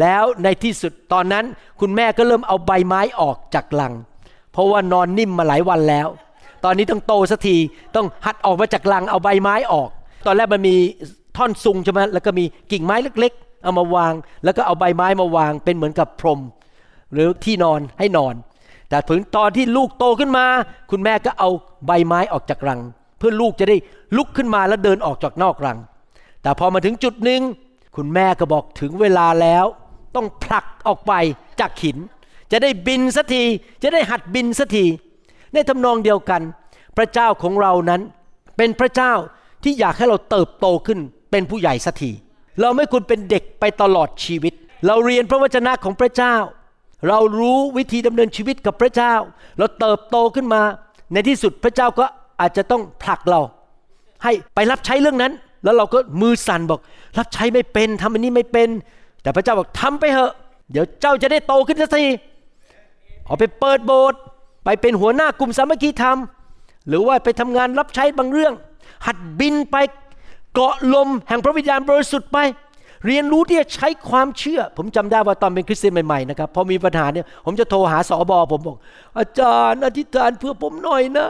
[0.00, 1.44] แล้วในที่สุดตอนนั้น
[1.80, 3.94] คุณแม่ก็เริ่มเอาใบไม้ออกจากลัง
[4.52, 6.08] เพราะว่านอนนิ่มมาหลายวันแล้ว
[6.64, 7.56] ตอนนี้ต้องโตสักที
[7.96, 9.90] ต้องหัดออกมาจากลังเอาใบไม้ออก
[10.26, 10.76] ตอนแรกมันมี
[11.36, 14.12] ท่อนซุงใช่ไหมแล้วก็มีกิ่งไม้เล็ก ๆ เอามาวาง
[14.44, 16.40] แล้วก็เอาใบไม้มาวางเป็นเหมือนกับพรม
[17.12, 18.34] หรือที่นอนให้นอน
[18.90, 20.46] แต่ถึงตอนที่ลูกโตขึ้นมา
[20.90, 21.48] คุณแม่ก็เอา
[21.86, 22.80] ใบไม้ออกจากรัง
[23.18, 23.76] เพื่อลูกจะได้
[24.16, 25.78] ลุกขึ้นมาแล้วเดินออกจากนอกรัง
[26.42, 27.42] แต่พอมาถึงจุดหนึ่ง
[27.96, 29.64] คุณแม่ก็บอกถึงเวลาแล้ว
[30.16, 31.12] ต้องผลักออกไป
[31.60, 31.96] จากหิน
[32.52, 33.42] จะได้บินสักที
[33.82, 34.84] จะได้หัดบินสักที
[35.52, 36.42] ในทำนองเดียวกัน
[36.96, 38.00] พระเจ้าของเรานั้น
[38.56, 39.12] เป็นพระเจ้า
[39.64, 40.98] ที่อยากให้เราเติบโตขึ้น
[41.30, 42.10] เป็นผู้ใหญ่สักที
[42.60, 44.54] เราไม่ควรเป็นเด็กไปตลอดชีวิต
[44.86, 46.34] เราเรียนพระวจนะของพระเจ้า
[47.08, 49.14] เรารู้วิธีดำเนินชีวิตกับพระเจ้า
[49.58, 50.62] เราเติบโตขึ้นมา
[51.12, 52.04] ในที่สุดพระเจ้าก็
[52.40, 53.40] อาจจะต้องผลักเรา
[54.24, 55.32] ให้ไปรับใช้เรื่องนั้น
[55.64, 56.80] แล้วเราก็มือสั่นบอก
[57.18, 58.68] รับใช้ไม่เป็นทำอันนี้ไม่เป็น
[59.22, 60.32] แต่พระเจ้าบอกทำไปเถอะ
[60.72, 62.04] เดี๋ยวเจ้าจะได้โตขึ้นสักที
[63.26, 64.20] ออกไปเปิดโบสถ์
[64.64, 66.18] ไปเป็นหัวหน้ากลุ่มสามัคคีธรรม
[66.88, 68.54] หรือว่าไปทำงานรับใช้บางเรื่อง
[69.06, 69.76] หัดบินไป
[70.54, 72.38] เกาะลมแห่งพระวิญญาณบริสุทธิ์ไป
[73.06, 78.76] เรียนรู้ที่จะใช้ความเชื่อ ผมจำได้ว่าตอนเป็นคริสเตียนใหม่ๆนะครับพอมีปัญหาเนี่ยผมจะโทรหาสอบอผมบอก
[79.18, 81.28] อาจารย์อธิษฐานเพื่อผมหน่อยนะ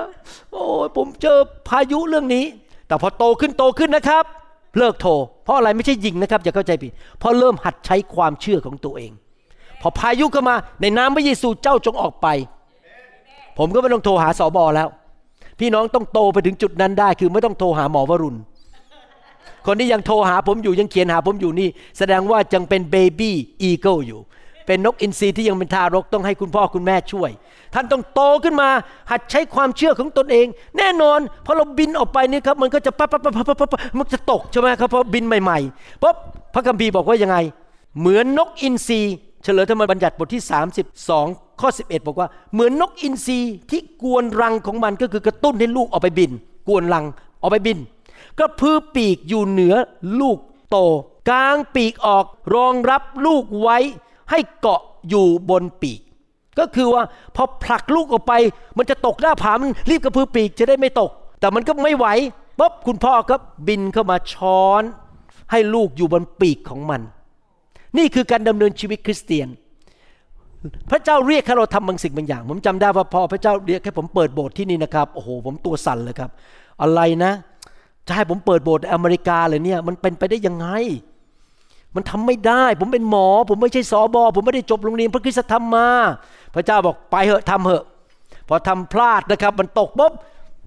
[0.53, 2.45] โอ้ยผมเจอพายุเรื่องนี้
[2.87, 4.25] แต่พอโตขึ้นโตขึ้นนะครับ
[4.79, 5.13] เลิกโทร
[5.45, 9.11] เพราะอะไรไม่ใช่ยิงนะครับอย่าเข้าใจผิดเพราะเริ่มหัดใช้ความเชื่อของตัวเอง
[9.81, 12.27] พอพายุเข้ามาในนามพระเยซูเจ้าจงออกไป
[13.59, 14.89] ผมก็ไม่ต้องโทรหาสอบอแล้ว
[15.61, 18.39] พี่น้องต้องโตไปถึงจุดนั้นได้ คือไม่ต้องโทรหาหมอวรุณ
[19.73, 21.69] คนที่ยังโทรหาผมอยู่ยังเขียนหาผมอยู่นี่
[21.99, 24.21] แสดงว่ายังเป็น baby eagle อยู่
[24.67, 27.31] เป็นนกอินทรีที่ยังเป็นทารกต้องให้คุณพ่อคุณแม่ช่วย
[27.75, 28.69] ท่านต้องโตขึ้นมา
[29.11, 30.47] หัดใช้ความเชื่อของตนเอง
[30.79, 36.17] แน่นอนพอเราบินออกไปนี่ครับมันก็จะปั๊บปั๊บปั๊บปั๊บปั๊บมันจะตกใช่ไหมครับเพราะบินใหม่ๆปั๊บ
[36.55, 37.37] พระคัมภีร์บอกว่ายังไง
[37.99, 39.01] เหมือนนกอินทรี
[39.43, 40.43] เฉลยธรรมบัญญัติบทที่
[41.01, 43.39] 32 ข้อ 11 บอกว่า เหมือนนกอินทรี
[43.71, 46.31] ที่กวนรังของมันก็คือกระตุ้นให้ลูกออกไปบิน
[46.69, 47.05] กวนรัง
[47.43, 47.79] ออกไปบิน
[48.41, 49.75] ก็พือปีกอยู่เหนือ
[50.21, 50.39] ลูก
[50.71, 50.77] โต
[51.31, 52.25] กลางปีกออก
[52.55, 53.79] รองรับลูกไว้
[54.31, 56.01] ให้เกาะอยู่บนปีก
[56.59, 57.03] ก็คือว่า
[57.37, 58.33] พอผลักลูกออกไป
[58.79, 61.11] มันจะตกหน้าผามันรีบกระพือปีกจะได้ไม่ตก
[61.41, 62.07] แต่มันก็ไม่ไหว
[62.59, 63.37] ปุ๊บคุณพ่อก็
[63.69, 64.83] บินเข้ามาช้อน
[65.51, 67.01] ให้ลูกอยู่บนปีกของมัน
[67.99, 69.49] นี่คือการดำเนินชีวิตคริสเตียน
[70.91, 76.31] พระเจ้าเรียกให้เราทำบางสิ่งบางอย่าง ผมจำได้ว่าพอพระเจ้าเรียกให้ผมเปิดโบสถ์ที่นี่นะครับโอ้โหผมตัวสั่นเลยครับ
[76.83, 77.33] อะไรนะ
[78.07, 80.67] จะให้ผมเปิดโบสถ์อเมริกาเลยเนี่ย มันเป็นไปได้ยังไง
[81.95, 85.89] มันทำไม่ได้ ผมเป็นหมอ ผมไม่ใช่สอบอผมไม่ได้จบโรงเรียนพระคริสตธรรมมา
[86.55, 87.85] พระเจ้าบอกไปเหอะทำเหอะ
[88.49, 90.13] พอทำพลาดนะครับ มันตกปุ๊บ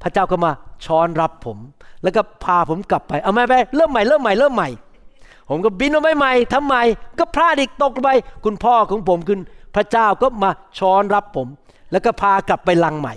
[0.04, 0.52] พระเจ้าก็มา
[0.86, 1.58] ช้อนรับผม
[2.04, 4.70] แล้วก็พาผมกลับไปเอาไม่ไปเริ่มใหม่เริ่มใหม่เริ่มใหม่
[5.50, 6.84] ผมก็บินออกไปใหม่ทำใหม่
[7.20, 8.10] ก็พลาดอีกตกไป
[8.46, 9.40] คุณพ่อของผมคือ
[9.76, 11.48] พระเจ้าก็มาช้อนรับผม
[11.92, 13.16] แล้วก็พากลับไปลังใหม่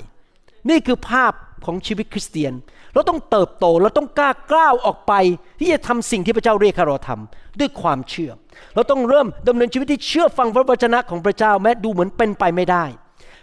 [0.69, 1.33] นี่คือภาพ
[1.65, 2.53] ของชีวิตคริสเตียน
[2.97, 5.13] เราต้องเติบโตเราต้องกล้ากล้าวออกไป
[5.61, 8.31] ที่จะทำสิ่งที่พระเจ้าเรียกให้เราทำด้วยความเชื่อ
[8.75, 12.85] เราต้องเริ่มดำเนินชีวิตที่เชื่อฟังพระวจนะของพระเจ้า แม้ดูเหมือนเป็นไปไม่ได้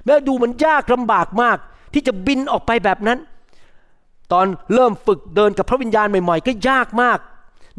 [0.06, 1.58] แม้ดูเหมือนยากลำบากมาก
[1.94, 3.20] ที่จะบินออกไปแบบนั้น
[4.32, 7.20] ตอนเริ่มฝึกเดินกับพระวิญญาณใหม่ ๆ ก็ยากมาก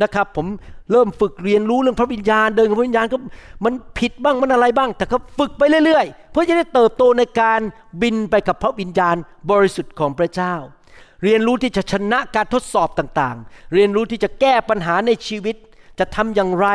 [0.02, 0.46] นะครับผม
[0.92, 3.18] เริ่มฝึกเรียนรู้เรื่องพระวิญญาณ เดินกับพระวิญญาณก็
[3.64, 7.60] มันผิดบ้างมันอะไรบ้าง แต่ก็ฝึกไปเรื่อย ๆ เพื่อจะได้เติบโตในการ
[8.02, 9.16] บินไปกับพระวิญญาณ
[9.50, 10.54] บริสุทธิ์ของพระเจ้า
[11.24, 15.56] เรียนรู้ที่จะชนะการทดสอบต่างๆ เรียนรู้ที่จะแก้ปัญหาในชีวิต
[15.98, 16.66] จะทำอย่างไร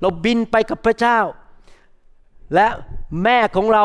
[0.00, 1.18] เราบินไปกับพระเจ้า
[2.54, 2.66] และ
[3.24, 3.84] แม่ของเรา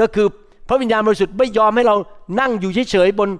[0.00, 0.26] ก็คือ
[0.68, 1.96] พระวิญญาณบริสุทธิ์ไม่ยอมให้เรา
[2.40, 3.30] นั่งอยู่เฉยๆบน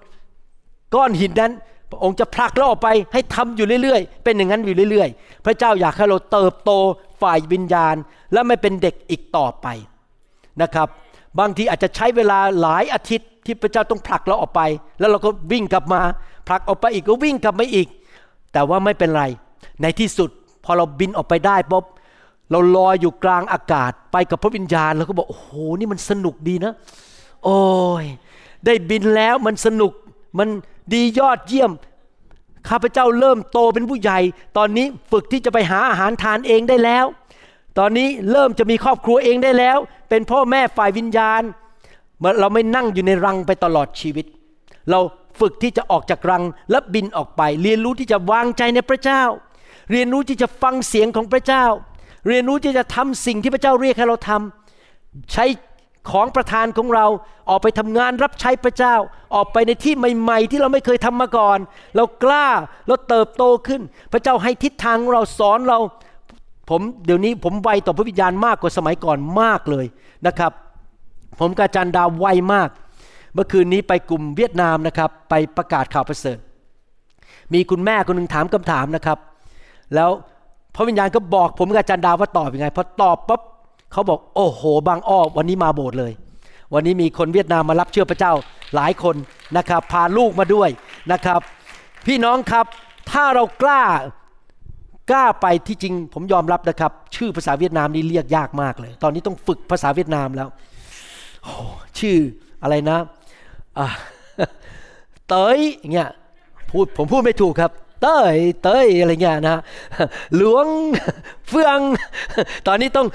[0.94, 1.52] ก้อนหินนั้น
[1.90, 6.70] พระองค์จะผลักเราออกไปให้ทำอยู่เรื่อยๆ เป็นอย่างนั้นอยู่เรื่อยๆ พระเจ้าอยากให้เราเติบโต
[7.22, 7.96] ฝ่ายวิญญาณ
[8.32, 9.66] และไม่เป็นเด็กอีกต่อไป
[10.62, 10.88] นะครับ
[11.38, 14.60] บางทีอาจจะใช้เวลาหลายอาทิตย์ ที่พระเจ้าต้องผลักเราออกไป
[14.98, 16.00] แล้วเราก็วิ่งกลับมา
[16.48, 17.88] ผลักออกไปอีกก็วิ่งกลับมาอีก
[18.52, 19.24] แต่ว่าไม่เป็นไร
[19.82, 20.30] ในที่สุด
[20.64, 21.84] พอเราบินออกไปได้ปุ๊บ
[22.50, 26.72] เราลอยอยู่กลางอากาศไปกับพระวิญญาณแล้วก็บอกโอ้โหนี่มันสนุกดีนะ
[27.44, 27.58] โอ้
[28.02, 28.04] ย
[28.64, 29.92] ได้บินแล้วมันสนุก
[30.38, 30.48] มัน
[30.92, 31.70] ดียอดเยี่ยม
[32.68, 34.18] ข้าพเจ้าเริ่มโตเป็นผู้ใหญ่
[34.56, 37.04] ตอนนี้ฝึกที่จะไปหาอาหารทานเองได้แล้ว
[37.78, 39.78] ตอนนี้เริ่มจะมีครอบครัวเองได้แล้ว
[40.08, 41.42] เป็นพ่อแม่ฝ่ายวิญญาณ
[42.18, 44.26] เมื่อเราไม่นั่งอยู่ในรังไปตลอดชีวิต
[44.90, 45.00] เรา
[45.40, 49.22] ฝึกที่จะออกจากรังและบินออกไป เรียนรู้ที่จะวางใจในพระเจ้า
[49.90, 51.64] เรียนรู้ที่จะฟังเสียงของพระเจ้า
[52.28, 55.44] เรียนรู้ที่จะทำสิ่งที่พระเจ้าเรียกให้เราทำใช้
[56.10, 57.06] ของประธานของเรา
[57.48, 58.94] ออกไปทำงานรับใช้พระเจ้า
[59.34, 61.58] ออกไปในที่ใหม่ๆ ที่เราไม่เคยทำมาก่อน
[61.96, 62.46] เรากล้า
[62.86, 65.78] เราเติบโตขึ้น พระเจ้าให้ทิศทางเราสอนเรา
[66.70, 69.86] ผมเดี๋ยวนี้ผมไวต่อพระวิญญาณมากกว่าสมัยก่อนมากเลย
[70.26, 70.52] นะครับ
[71.40, 72.68] ผมกาจารย์ดาวไวมาก
[73.34, 76.38] เมื่อคืนนี้ไปกลุ่มเวียดนามนะครับ ไปประกาศข่าวประเสริฐ
[77.54, 79.18] มีคุณแม่คนหนึ่งถามคำถามนะครับ
[79.94, 80.10] แล้ว
[80.74, 83.40] พระวิญญาณก็บอกผมกับอาจารย์ดาวว่าตอบยังไงพอตอบปั๊บ
[83.92, 86.12] เขาบอกโอ้โห บางอ้อวันนี้มาโบสถ์เลย
[86.74, 88.32] วันนี้มีคนเวียดนามมารับเชื่อพระเจ้า
[88.74, 89.16] หลายคน
[89.56, 90.68] นะครับ พาลูกมาด้วย
[91.12, 91.40] นะครับ
[92.06, 92.66] พี่น้องครับ
[93.10, 93.82] ถ้าเรากล้า
[95.10, 100.48] กล้าไปที่จริงผมยอมรับนะครับ ชื่อภาษาเวียดนามนี่เรียกยากมากเลย ตอนนี้ต้องฝึกภาษาเวียดนามแล้ว
[101.44, 101.54] โอ้
[101.98, 102.18] ชื่อ
[102.62, 102.98] อะไรนะ
[105.28, 106.10] เตยอย่างเงี้ย
[106.70, 107.72] พูดผมพูดไม่ถูกครับ
[108.02, 109.58] เต้ยเต้ยอะไรเงี้ยนะ
[110.36, 110.66] หลวง
[111.48, 111.78] เฟือง
[112.66, 113.06] ตอนนี้ต้อง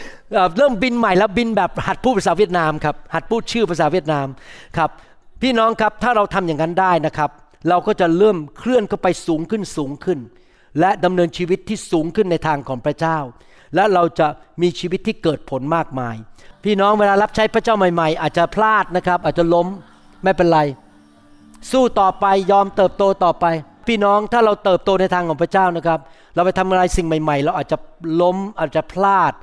[0.57, 4.27] เริ่มบินใหม่แล้วบินแบบหัดพูดภาษาเวียดนามครับหัดพูดชื่อภาษาเวียดนาม
[4.77, 4.89] ครับ
[5.41, 7.30] พี่น้องครับถ้าเราทำอย่างนั้นได้นะครับ
[7.69, 10.19] เราก็จะเริ่มเคลื่อนเข้าไปสูงขึ้นสูงขึ้น
[10.80, 13.17] และดำเนินชีวิตที่สูงขึ้นในทางของพระเจ้า
[13.75, 14.27] และเราจะ
[14.61, 16.15] มีชีวิตที่เกิดผลมากมาย
[16.64, 19.68] พี่น้องเวลารับใช้พระเจ้าใหม่ๆ อาจจะพลาดนะครับ อาจจะล้ม
[20.24, 20.60] ไม่เป็นไร
[21.72, 23.45] สู้ต่อไปยอมเติบโตต่อไป
[23.88, 25.99] พี่น้องถ้าเราเติบโตในทางของพระเจ้านะครับ
[26.36, 27.78] เราไปทำอะไรสิ่งใหม่ ๆ เราอาจจะ
[28.22, 29.34] ล้มอาจจะพลาด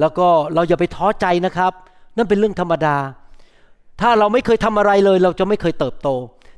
[0.00, 1.72] แล้วก็เราอย่าไปท้อใจนะครับ
[2.16, 2.96] นั่นเป็นเรื่องธรรมดา
[4.00, 6.08] ถ้าเราไม่เคยทำอะไรเลย เราจะไม่เคยเติบโต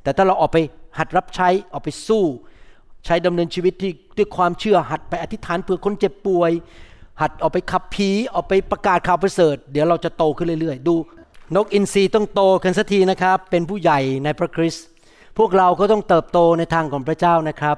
[0.02, 0.58] แต่ถ้าเราออกไป
[0.98, 2.24] หัดรับใช้ออกไปสู้
[3.06, 6.50] ใช้ดำเนินชีวิตที่ด้วยความเชื่อหัดไปอธิษฐานเผื่อคนเจ็บป่วย
[7.20, 10.94] หัดออกไปขับผีออกไปประกาศข่าวประเสริฐ เดี๋ยวเราจะโตขึ้นเรื่อยๆ ดู
[11.56, 14.84] นกอินทรีต้องโตกันสักทีนะครับ เป็นผู้ใหญ่ในพระคริสต์
[15.38, 17.76] พวกเราก็ต้องเติบโตในทางของพระเจ้านะครับ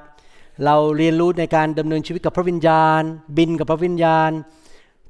[0.65, 3.01] เราเรียนรู้ในการดำเนินชีวิตกับพระวิญญาณ
[3.37, 4.31] บินกับพระวิญญาณ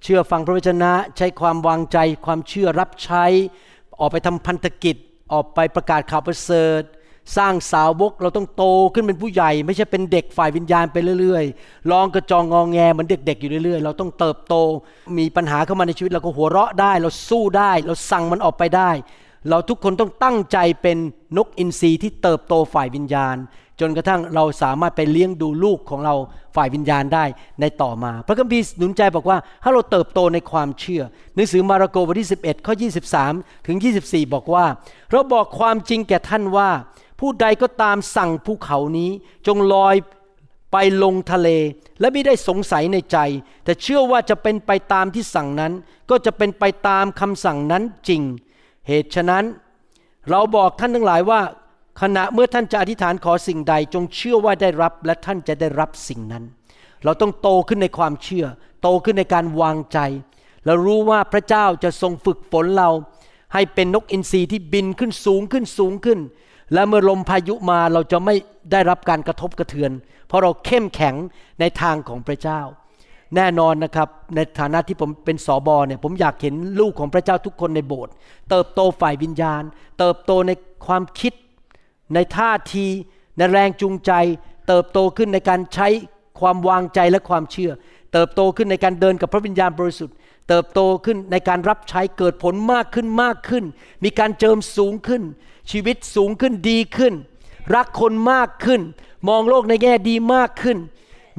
[0.04, 3.26] เชื่อฟังพระวจนะใช้ความวางใจ ความเชื่อรับใช้
[4.00, 4.96] ออกไปทำพันธกิจ
[5.34, 6.82] ออกไปประกาศข่าวประเสริฐ
[7.38, 8.64] สร้างสาวกเราต้องโต
[8.94, 14.56] ขึ้นเป็นผู้ใหญ่ ไม่ใช่เป็นเด็กฝ่ายวิญญาณไปเรื่อยๆลองกระจองงองแงเหมือนเด็ก ๆ อยู่เรื่อยๆ เราต้องเติบโต
[15.18, 18.92] มีปัญหาเข้ามาในชีวิตเราก็หัวเราะได้ เราสู้ได้ เราสั่งมันออกไปได้
[19.50, 20.98] เราทุกคนต้องตั้งใจเป็น
[21.38, 23.38] นกอินทรีที่เติบโตฝ่ายวิญญาณ
[23.80, 26.16] จนกระทั่งเราสามารถไปเลี้ยงดูลูกของเรา
[26.56, 27.26] ฝ่ายวิญญาณได้
[27.62, 31.04] ในต่อมา พระคัมภีร์หนุนใจบอกว่าถ้าเราเติบโตในความเชื่อ
[31.36, 32.74] หนังสือมาระโกบทที่11ข้อ
[33.20, 34.66] 23 ถึง 24 บอกว่า
[35.12, 36.70] เราบอกความจริงแก่ท่านว่า
[37.20, 39.10] ผู้ใดก็ตามสั่งภูเขานี้
[39.48, 39.96] จงลอย
[40.72, 41.50] ไปลงทะเล
[42.00, 43.18] และไม่ได้สงสัยในใจ
[43.64, 45.74] แต่เชื่อว่าจะเป็นไปตามที่สั่งนั้น
[46.10, 48.22] ก็จะเป็นไปตามคำสั่งนั้นจริง
[48.88, 49.44] เหตุฉะนั้น
[50.30, 51.42] เราบอกท่านทั้งหลายว่า
[52.02, 56.44] ขณะเมื่อท่านจะอธิษฐานขอสิ่งใด จงเชื่อว่าได้รับและท่านจะได้รับสิ่งนั้น
[57.04, 58.46] เราต้องโตขึ้นในความเชื่อ
[58.82, 60.00] โตขึ้นในการวางใจ
[60.66, 62.90] เรารู้ว่าพระเจ้าจะทรงฝึกฝนเรา
[63.54, 66.20] ให้เป็นนกอินทรีที่บินขึ้นสูงขึ้นสูงขึ้น
[66.74, 68.36] และเมื่อลมพายุมาเราจะไม่
[68.72, 69.92] ได้รับการกระทบกระเทือน
[70.28, 71.16] เพราะเราเข้มแข็ง
[71.60, 72.62] ในทางของพระเจ้า
[73.36, 78.14] แน่นอนนะครับในฐานะที่ผมเป็นสอบอเนี่ยผมอยากเห็นลูกของพระเจ้าทุกคนในโบสถ์
[78.50, 79.64] เติบโตฝ่ายวิญญาณ
[80.00, 80.52] เติบโตใน
[80.88, 81.34] ความคิด
[82.14, 82.86] ในท่าที
[83.38, 84.12] ในแรงจูงใจ
[84.68, 85.88] เติบโตขึ้นในการใช้
[86.40, 87.72] ความวางใจและความเชื่อ
[88.14, 90.16] เติบโตขึ้นในการเดินกับพระวิญญาณบริสุทธิ์
[90.48, 93.64] เติบโตขึ้นในการรับใช้เกิดผลมากขึ้นมากขึ้น
[94.04, 95.24] มีการเจิมสูงขึ้น
[95.72, 97.14] ชีวิตสูงขึ้นดีขึ้น
[97.76, 98.82] รักคนมากขึ้น
[99.30, 100.78] มองโลกในแง่ดีมากขึ้น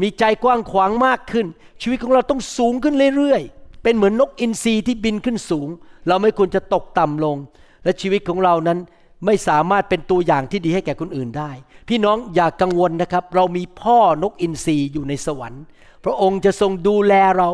[0.02, 1.46] มีใจกว้างขวางมากขึ้น
[1.82, 5.68] ชีวิตของเราต้องสูงขึ้นเรื่อยๆ เป็นเหมือนนกอินทรีที่บินขึ้นสูง
[6.08, 7.36] เราไม่ควรจะตกต่ำลง
[7.84, 8.78] และชีวิตของเรานั้น
[9.26, 11.50] ไม่สามารถเป็นตัวอย่างที่ดีให้แก่คนอื่นได้
[11.88, 15.62] พี่น้องอย่ากกังวลนะครับ เรามีพ่อนกอินทรีอยู่ในสวรรค์
[16.08, 17.48] พระองค์จะทรงดูแลเรา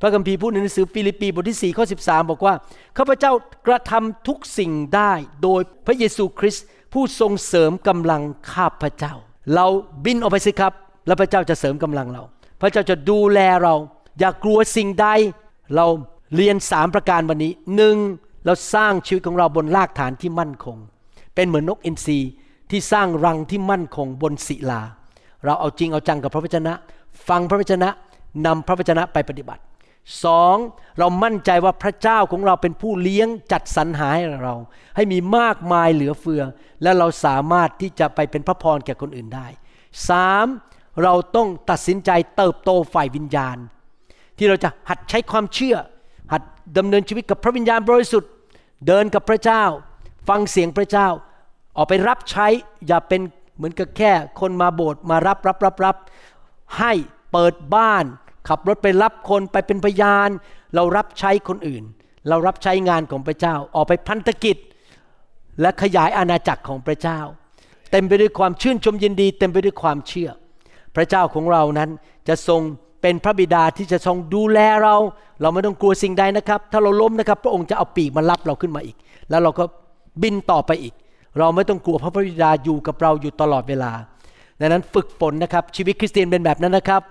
[0.00, 2.54] พระคัมภีร์พูดในหนังสือฟิลิปปีบทที่4ข้อ13 บอกว่า
[2.98, 3.32] ข้าพเจ้า
[3.66, 9.14] กระทำทุกสิ่งได้โดยพระเยซูคริสต์ผู้ทรงเสริมกำลังข้าพเจ้า
[9.54, 9.66] เรา
[10.04, 10.72] บินออกไปสิครับ
[11.06, 12.22] แล้วพระเจ้าจะเสริมกำลังเรา
[12.60, 13.74] พระเจ้าจะดูแลเรา
[14.18, 15.06] อย่ากลัวสิ่งใด
[15.76, 15.86] เรา
[16.36, 17.96] เรียนสามประการวันนี้หนึ่ง
[18.46, 20.76] เราสร้างชีวิตของเราบนรากฐานที่มั่นคง
[21.34, 22.18] เป็นเหมือนนกอินทรี
[22.70, 24.82] ที่สร้างรังที่มั่นคงบนศิลา
[25.44, 26.72] เราเอาจริงเอาจังกับพระวจนะ
[27.28, 27.88] ฟังพระวจนะ
[28.46, 29.62] นำพระวจนะไปปฏิบัติ
[30.24, 30.56] สอง
[30.98, 34.54] เรามั่นใจว่าพระเจ้าของเราเป็นผู้เลี้ยงจัดสรรหาให้เรา
[34.96, 36.42] ให้มีมากมายเหลือเฟือ
[36.82, 39.46] และเราสามารถที่จะไปเป็นพระพรแก่คนอื่นได้
[40.08, 40.46] สาม
[41.02, 43.56] เราต้องตัดสินใจเติบโตฝ่ายวิญญาณ
[44.38, 45.76] ที่เราจะหัดใช้ความเชื่อ
[46.32, 46.42] หัด
[46.78, 48.30] ดำเนินชีวิตกับพระวิญญาณบริสุทธิ์
[48.86, 49.64] เดินกับพระเจ้า
[50.28, 51.08] ฟังเสียงพระเจ้า
[51.76, 52.46] ออกไปรับใช้
[52.86, 53.20] อย่าเป็น
[53.56, 55.96] เหมือนกับแค่ คนมาโบสถ์มารับรับรับรับ
[56.78, 56.92] ให้
[57.32, 58.04] เปิดบ้าน
[58.48, 60.28] ขับรถไปรับคนไปเป็นพยาน
[60.74, 61.84] เรารับใช้คนอื่น
[62.28, 64.56] เรารับใช้งานของพระเจ้าออกไปพันธกิจ
[65.60, 67.20] และขยายอาณาจักรของพระเจ้า
[67.90, 70.30] เต็มไปด้วยความชื่นชมยินดี เต็มไปด้วยความเชื่อ
[70.96, 71.90] พระเจ้าของเรานั้น
[72.28, 72.60] จะทรง
[73.02, 74.96] เป็นพระบิดาที่จะทรงดูแลเรา
[75.40, 78.96] เราไม่ต้องกลัวสิ่งใดนะครับ ถ้าเราล้มนะครับ พระองค์จะเอาปีกมารับเราขึ้นมาอีก
[79.30, 79.64] แล้วเราก็
[80.22, 80.94] บินต่อไปอีก
[81.38, 83.92] เราไม่ต้องกลัวเพราะพระบิดาอยู่กับเราอยู่ตลอดเวลา
[84.60, 87.02] ดังนั้นฝึกฝนนะครับชีวิตคริสเตียนเป็นแบบนั้นนะครับ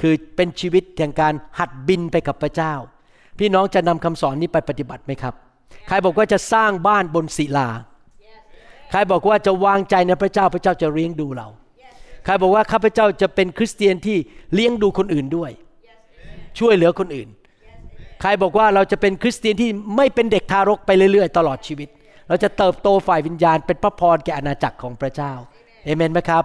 [0.00, 2.72] คือเป็นชีวิตแห่งการหัดบินไปกับพระเจ้า
[3.38, 5.34] พี่น้องจะนำคำสอนนี้ไปปฏิบัติไหมครับ
[5.88, 7.68] ใครบอกว่าจะสร้างบ้านบนศิลา
[8.90, 11.48] ใครบอกว่าจะวางใจในพระเจ้าพระเจ้าจะเลี้ยงดูเรา
[12.24, 14.16] ใครบอกว่าข้าพเจ้าจะเป็นคริสเตียนที่
[14.54, 15.50] เลี้ยงดูคนอื่นด้วย
[16.58, 17.28] ช่วยเหลือคนอื่น
[18.20, 21.88] ใครบอกว่าเราจะเป็นคริสเตียนที่ไม่เป็นเด็กทารกไปเรื่อยๆ ตลอดชีวิต
[22.28, 25.32] เราจะเติบโตฝ่ายวิญญาณเป็นพระพรแก่อาณาจักรของพระเจ้า
[25.84, 26.44] เอเมนไหมครับ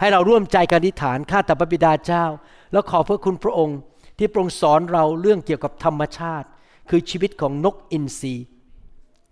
[0.00, 2.24] ให้เราร่วมใจกันอธิษฐานข้าแต่พระบิดาเจ้า
[2.72, 3.78] แล้วขอพระคุณพระองค์
[4.18, 6.48] ที่พรงสอนเราเรื่องเกี่ยวกับธรรมชาติ
[6.88, 8.34] คือชีวิตของนกอินทรี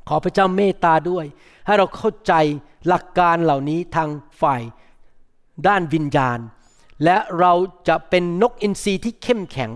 [0.09, 1.25] ขอพระเจ้าเมตตาด้วย
[1.67, 2.33] ให้เราเข้าใจ
[2.87, 4.09] หลักการเหล่านี้ทาง
[4.41, 4.63] ฝ่าย
[5.67, 6.39] ด้านวิญญาณ
[7.05, 7.53] และเรา
[7.89, 9.71] จะเป็นนกอินทรีที่เข้มแข็ง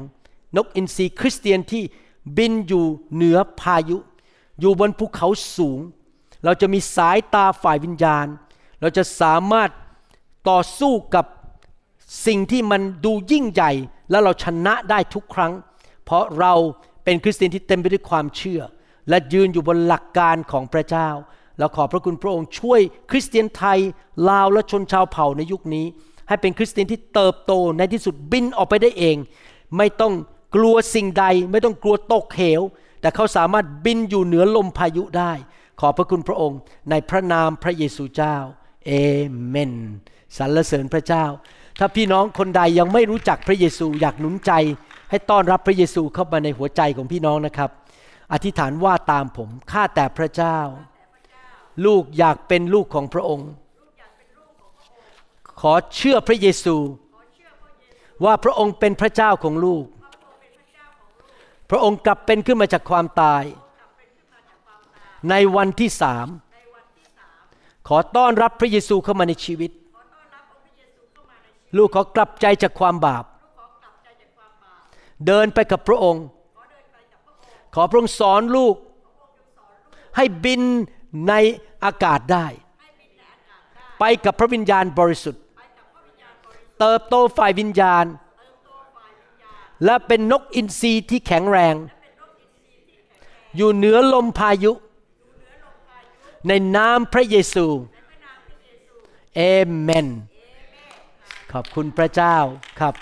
[0.57, 1.83] นกอินทรีคริสเตียนที่
[2.37, 3.99] บินอยู่เหนือพายุ
[4.61, 5.81] อยู่บนภูเขาสูง
[6.45, 8.27] เราจะมีสายตาฝ่ายวิญญาณ
[8.81, 9.71] เราจะสามารถ
[10.49, 11.26] ต่อสู้กับ
[12.26, 13.72] สิ่งที่มันดูยิ่งใหญ่
[14.11, 15.53] แล้วเราชนะได้ทุกครั้ง
[16.05, 16.55] เพราะเรา
[17.05, 18.61] เป็นคริสเตียนที่เต็มไปด้วยความเชื่อ
[19.09, 21.09] และยืนอยู่บนหลักการของพระเจ้า
[21.59, 22.80] เราขอพระคุณพระองค์ช่วย
[23.11, 23.78] คริสเตียนไทย
[24.28, 25.86] ลาวและชนชาวเผ่าในยุคนี้
[26.28, 29.16] ให้เป็นคริสเตียนที่เติบโตในที่สุดบินออกไปได้เอง
[29.76, 30.12] ไม่ต้อง
[30.57, 32.62] กลัวสิ่งใด ไม่ต้องกลัวตกเหว
[33.01, 35.32] แต่เขาสามารถบินอยู่เหนือลมพายุได้
[35.80, 36.59] ขอบพระคุณพระองค์
[36.91, 38.36] ในพระนามพระเยซูเจ้า
[38.86, 38.93] เอ
[39.49, 39.72] เมน
[40.37, 41.24] สรรเสริญพระเจ้า
[41.79, 44.53] ถ้าพี่น้องคนใดยังไม่รู้จักพระเยซูอยากหนุนใจ
[45.11, 47.70] ให้ต้อนรับพระเยซูเข้ามาในหัวใจของพี่น้องนะครับ
[48.33, 50.59] อธิษฐานว่าตามผมข้าแต่พระเจ้า
[51.87, 53.51] ลูกอยากเป็นลูกของพระองค์
[55.61, 56.76] ขอเชื่อพระเยซู
[58.24, 59.85] ว่าพระองค์เป็นพระเจ้าของลูก
[61.70, 63.45] พระองค์กลับเป็นขึ้นมาจากความตาย
[65.31, 66.26] ในวันที่สาม
[67.89, 69.70] ขอต้อนรับพระเยซูเข้ามาในชีวิต
[71.77, 73.25] ลูกขอกลับใจจากความบาป
[75.27, 76.25] เดินไปกับพระองค์
[77.75, 78.75] ขอพระองค์สอนลูก
[80.16, 80.62] ให้บิน
[81.29, 81.33] ใน
[81.85, 82.47] อากาศได้
[83.99, 85.43] ไปกับพระวิญญาณบริสุทธิ์
[86.79, 88.05] เติบโตฝ่ายวิญญาณ
[89.85, 91.75] และเป็นนกอินทรีที่แข็งแรง
[93.57, 94.73] อยู่เหนือลมพายุ
[96.49, 97.66] ในนามพระเยซู
[99.37, 99.43] เอ
[99.81, 100.07] เมน
[101.53, 102.36] ขอบคุณพระเจ้า
[102.80, 102.94] ครับ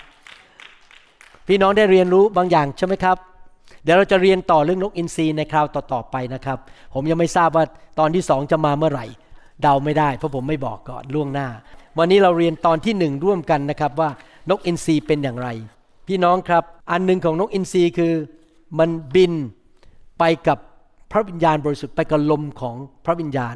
[1.47, 3.17] พี่น้องได้เรียนรู้บางอย่างใช่ไหมครับ
[3.83, 6.57] เดี๋ยวเราจะเรียนต่อเรื่องนกอินทรีในคราวต่อๆไปนะครับ
[6.93, 7.65] ผมยังไม่ทราบว่า
[7.99, 9.05] ตอนที่สองจะมาเมื่อไหร่
[9.61, 11.47] เดาไม่ได้เพราะผมไม่บอกก่อนล่วงหน้า
[11.97, 14.09] วันนี้เราเรียนตอนที่หนึ่งร่วมกันนะครับว่า
[14.49, 15.47] นกอินทรีเป็นอย่างไร
[16.07, 18.13] พี่น้องครับ อันหนึ่งของนกอินทรีคือ
[18.79, 19.33] มันบิน
[20.19, 20.57] ไปกับ
[21.11, 22.75] พระวิญญาณบริสุทธิ์ไปกับลมของ
[23.05, 23.55] พระวิญญาณ